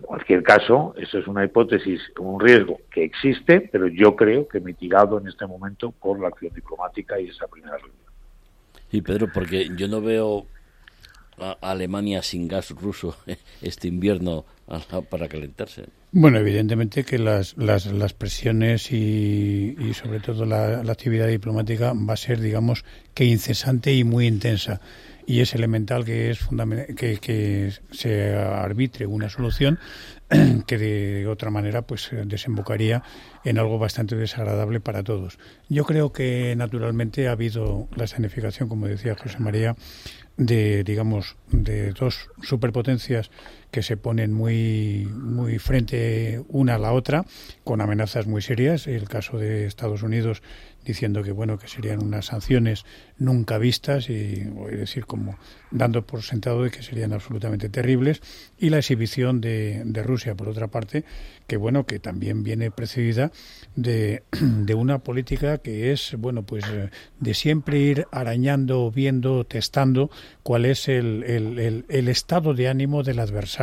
[0.00, 4.60] en cualquier caso, eso es una hipótesis, un riesgo que existe, pero yo creo que
[4.60, 7.96] mitigado en este momento por la acción diplomática y esa primera reunión.
[8.90, 10.46] Sí, Pedro, porque yo no veo
[11.38, 13.16] a Alemania sin gas ruso
[13.62, 14.44] este invierno
[15.10, 15.84] para calentarse.
[16.12, 21.92] Bueno, evidentemente que las, las, las presiones y, y sobre todo la, la actividad diplomática
[21.92, 22.84] va a ser, digamos,
[23.14, 24.80] que incesante y muy intensa
[25.30, 26.40] y es elemental que es
[26.96, 29.78] que, que se arbitre una solución
[30.66, 33.04] que de otra manera pues desembocaría
[33.44, 35.38] en algo bastante desagradable para todos.
[35.68, 39.76] Yo creo que naturalmente ha habido la escenificación, como decía José María,
[40.36, 43.30] de digamos de dos superpotencias
[43.70, 47.24] que se ponen muy muy frente una a la otra
[47.64, 48.86] con amenazas muy serias.
[48.86, 50.42] El caso de Estados Unidos
[50.84, 52.86] diciendo que bueno que serían unas sanciones
[53.18, 55.38] nunca vistas y voy a decir como
[55.70, 58.22] dando por sentado de que serían absolutamente terribles.
[58.58, 61.04] Y la exhibición de, de Rusia por otra parte
[61.46, 63.30] que bueno que también viene precedida
[63.76, 66.64] de, de, una política que es bueno pues
[67.18, 70.10] de siempre ir arañando viendo testando
[70.42, 73.59] cuál es el, el, el estado de ánimo del adversario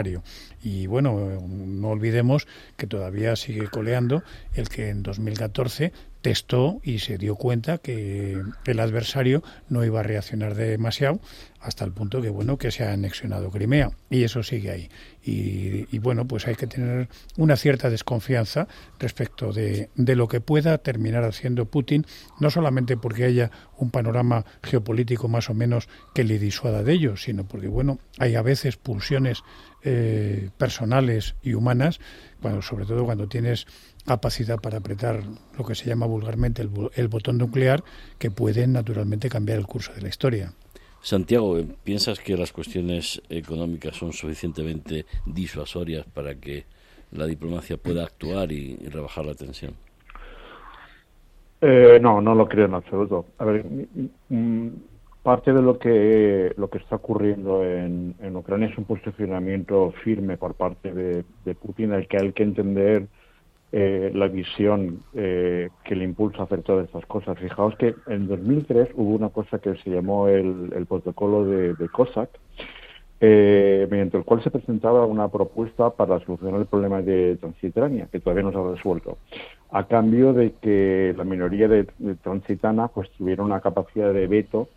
[0.61, 4.23] y bueno no olvidemos que todavía sigue coleando
[4.53, 5.91] el que en 2014
[6.21, 11.19] testó y se dio cuenta que el adversario no iba a reaccionar demasiado
[11.67, 14.89] hasta el punto que bueno que se ha anexionado Crimea y eso sigue ahí
[15.21, 20.77] y, bueno pues hay que tener una cierta desconfianza respecto de, de, lo que pueda
[20.77, 22.05] terminar haciendo Putin
[22.39, 27.17] no solamente porque haya un panorama geopolítico más o menos que le disuada de ello
[27.17, 29.43] sino porque bueno hay a veces pulsiones
[29.83, 31.99] eh, personales y humanas
[32.41, 33.67] cuando sobre todo cuando tienes
[34.05, 35.21] capacidad para apretar
[35.57, 37.83] lo que se llama vulgarmente el, el botón nuclear
[38.17, 40.53] que pueden naturalmente cambiar el curso de la historia.
[41.07, 41.55] Santiago,
[41.85, 46.65] ¿piensas que las cuestiones económicas son suficientemente disuasorias para que
[47.13, 49.71] la diplomacia pueda actuar y, rebajar la tensión?
[51.61, 53.25] Eh, no, no lo creo en absoluto.
[53.37, 53.65] A ver,
[55.23, 60.35] parte de lo que lo que está ocurriendo en, en Ucrania es un posicionamiento firme
[60.35, 63.07] por parte de Putin, al que hay que entender
[63.79, 67.37] eh, la visión eh, que le impulsa a hacer todas estas cosas.
[67.37, 72.27] Fijaos que en 2003 hubo una cosa que se llamó el, protocolo de, de COSAC,
[73.21, 78.19] eh, mediante el cual se presentaba una propuesta para solucionar el problema de Transitania, que
[78.19, 79.19] todavía no se ha resuelto,
[79.69, 84.69] a cambio de que la minoría de, de transitana pues tuviera una capacidad de veto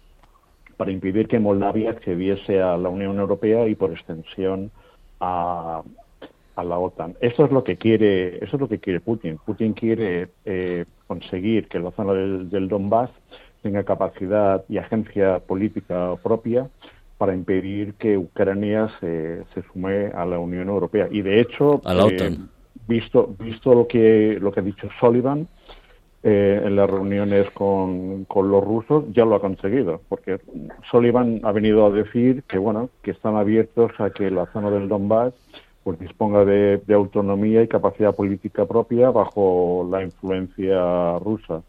[0.77, 4.71] para impedir que Moldavia accediese a la Unión Europea y por extensión
[5.21, 5.81] a,
[6.61, 7.17] a la OTAN.
[7.21, 9.39] Eso es lo que quiere, eso es lo que quiere Putin.
[9.45, 13.11] Putin quiere eh, conseguir que la zona del, del, Donbass
[13.63, 16.69] tenga capacidad y agencia política propia
[17.19, 21.09] para impedir que Ucrania se, se sume a la Unión Europea.
[21.11, 22.33] Y de hecho, a la OTAN.
[22.33, 22.39] Eh,
[22.87, 25.49] visto, visto lo que lo que ha dicho Sullivan
[26.23, 30.39] eh, en las reuniones con, con los rusos, ya lo ha conseguido, porque
[30.91, 34.89] Sullivan ha venido a decir que bueno que están abiertos a que la zona del
[34.89, 35.33] Donbass
[35.83, 41.63] pues disponga de, de, autonomía y capacidad política propia bajo la influencia rusa.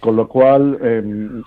[0.00, 1.42] Con lo cual, eh,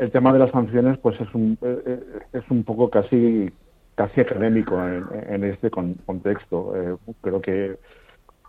[0.00, 2.00] el, tema de las sanciones pues es un, eh,
[2.32, 3.50] es un poco casi
[3.94, 6.72] casi académico en, en este con, contexto.
[6.76, 7.76] Eh, creo que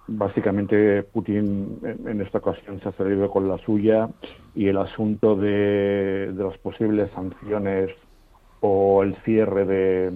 [0.08, 4.10] básicamente Putin en, en, esta ocasión se ha salido con la suya
[4.56, 7.90] y el asunto de, de las posibles sanciones
[8.62, 10.12] o el cierre de,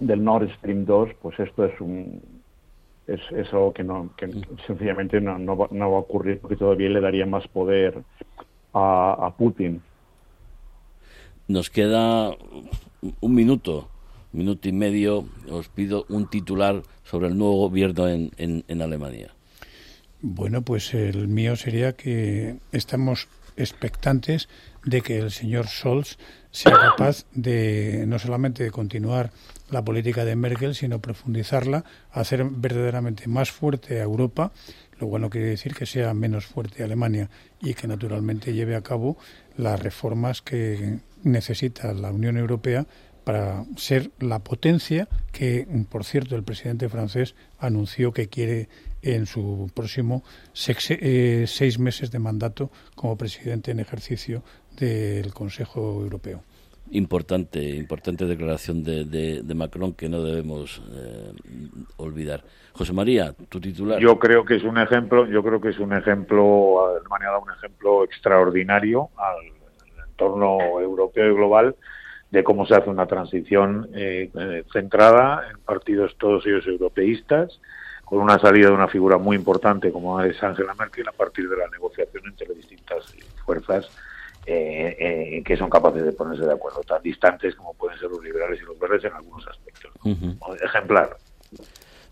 [0.00, 2.20] del Nord Stream 2, pues esto es un
[3.06, 4.28] es, es algo que no que
[4.66, 8.02] sencillamente no, no, va, no va a ocurrir porque todavía le daría más poder
[8.72, 9.82] a, a Putin.
[11.48, 12.30] Nos queda
[13.20, 13.88] un minuto,
[14.32, 15.24] minuto y medio.
[15.50, 19.34] Os pido un titular sobre el nuevo gobierno en, en, en Alemania.
[20.22, 24.48] Bueno, pues el mío sería que estamos expectantes
[24.84, 26.18] de que el señor Scholz
[26.50, 29.30] sea capaz de no solamente de continuar
[29.70, 34.52] la política de Merkel, sino profundizarla, hacer verdaderamente más fuerte a Europa,
[34.98, 37.30] lo cual no quiere decir que sea menos fuerte Alemania
[37.60, 39.16] y que naturalmente lleve a cabo
[39.56, 42.86] las reformas que necesita la Unión Europea
[43.24, 48.68] para ser la potencia que, por cierto, el presidente francés anunció que quiere
[49.02, 50.24] en su próximo
[50.88, 54.42] eh, seis meses de mandato como presidente en ejercicio
[54.86, 56.42] del Consejo Europeo
[56.92, 61.32] importante, importante declaración de, de, de Macron que no debemos eh,
[61.96, 62.42] olvidar.
[62.72, 64.00] José María, tu titular.
[64.00, 67.42] Yo creo que es un ejemplo, yo creo que es un ejemplo, Alemania ha dado
[67.42, 71.76] un ejemplo extraordinario al entorno europeo y global
[72.30, 74.30] de cómo se hace una transición eh,
[74.72, 77.60] centrada en partidos todos ellos europeístas,
[78.04, 81.56] con una salida de una figura muy importante como es Angela Merkel a partir de
[81.56, 83.14] la negociación entre distintas
[83.44, 83.90] fuerzas
[84.46, 88.22] eh, eh, que son capaces de ponerse de acuerdo, tan distantes como pueden ser los
[88.22, 89.92] liberales y los verdes en algunos aspectos.
[90.04, 90.64] Uh -huh.
[90.64, 91.16] Ejemplar.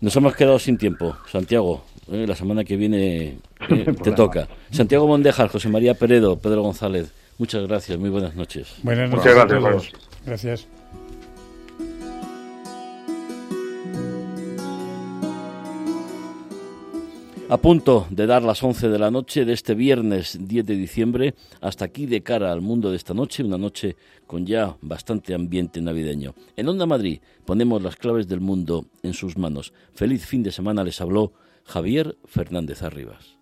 [0.00, 1.82] Nos hemos quedado sin tiempo, Santiago.
[2.10, 4.48] Eh, la semana que viene eh, te toca.
[4.70, 7.12] Santiago Mondejar, José María Peredo, Pedro González.
[7.38, 8.76] Muchas gracias, muy buenas noches.
[8.82, 9.24] Buenas noches.
[9.24, 9.60] Muchas gracias.
[9.60, 9.92] Todos.
[10.24, 10.77] Gracias.
[17.51, 21.34] A punto de dar las 11 de la noche de este viernes 10 de diciembre,
[21.62, 23.96] hasta aquí de cara al mundo de esta noche, una noche
[24.26, 26.34] con ya bastante ambiente navideño.
[26.57, 29.72] En Onda Madrid ponemos las claves del mundo en sus manos.
[29.94, 31.32] Feliz fin de semana les habló
[31.64, 33.38] Javier Fernández Arribas.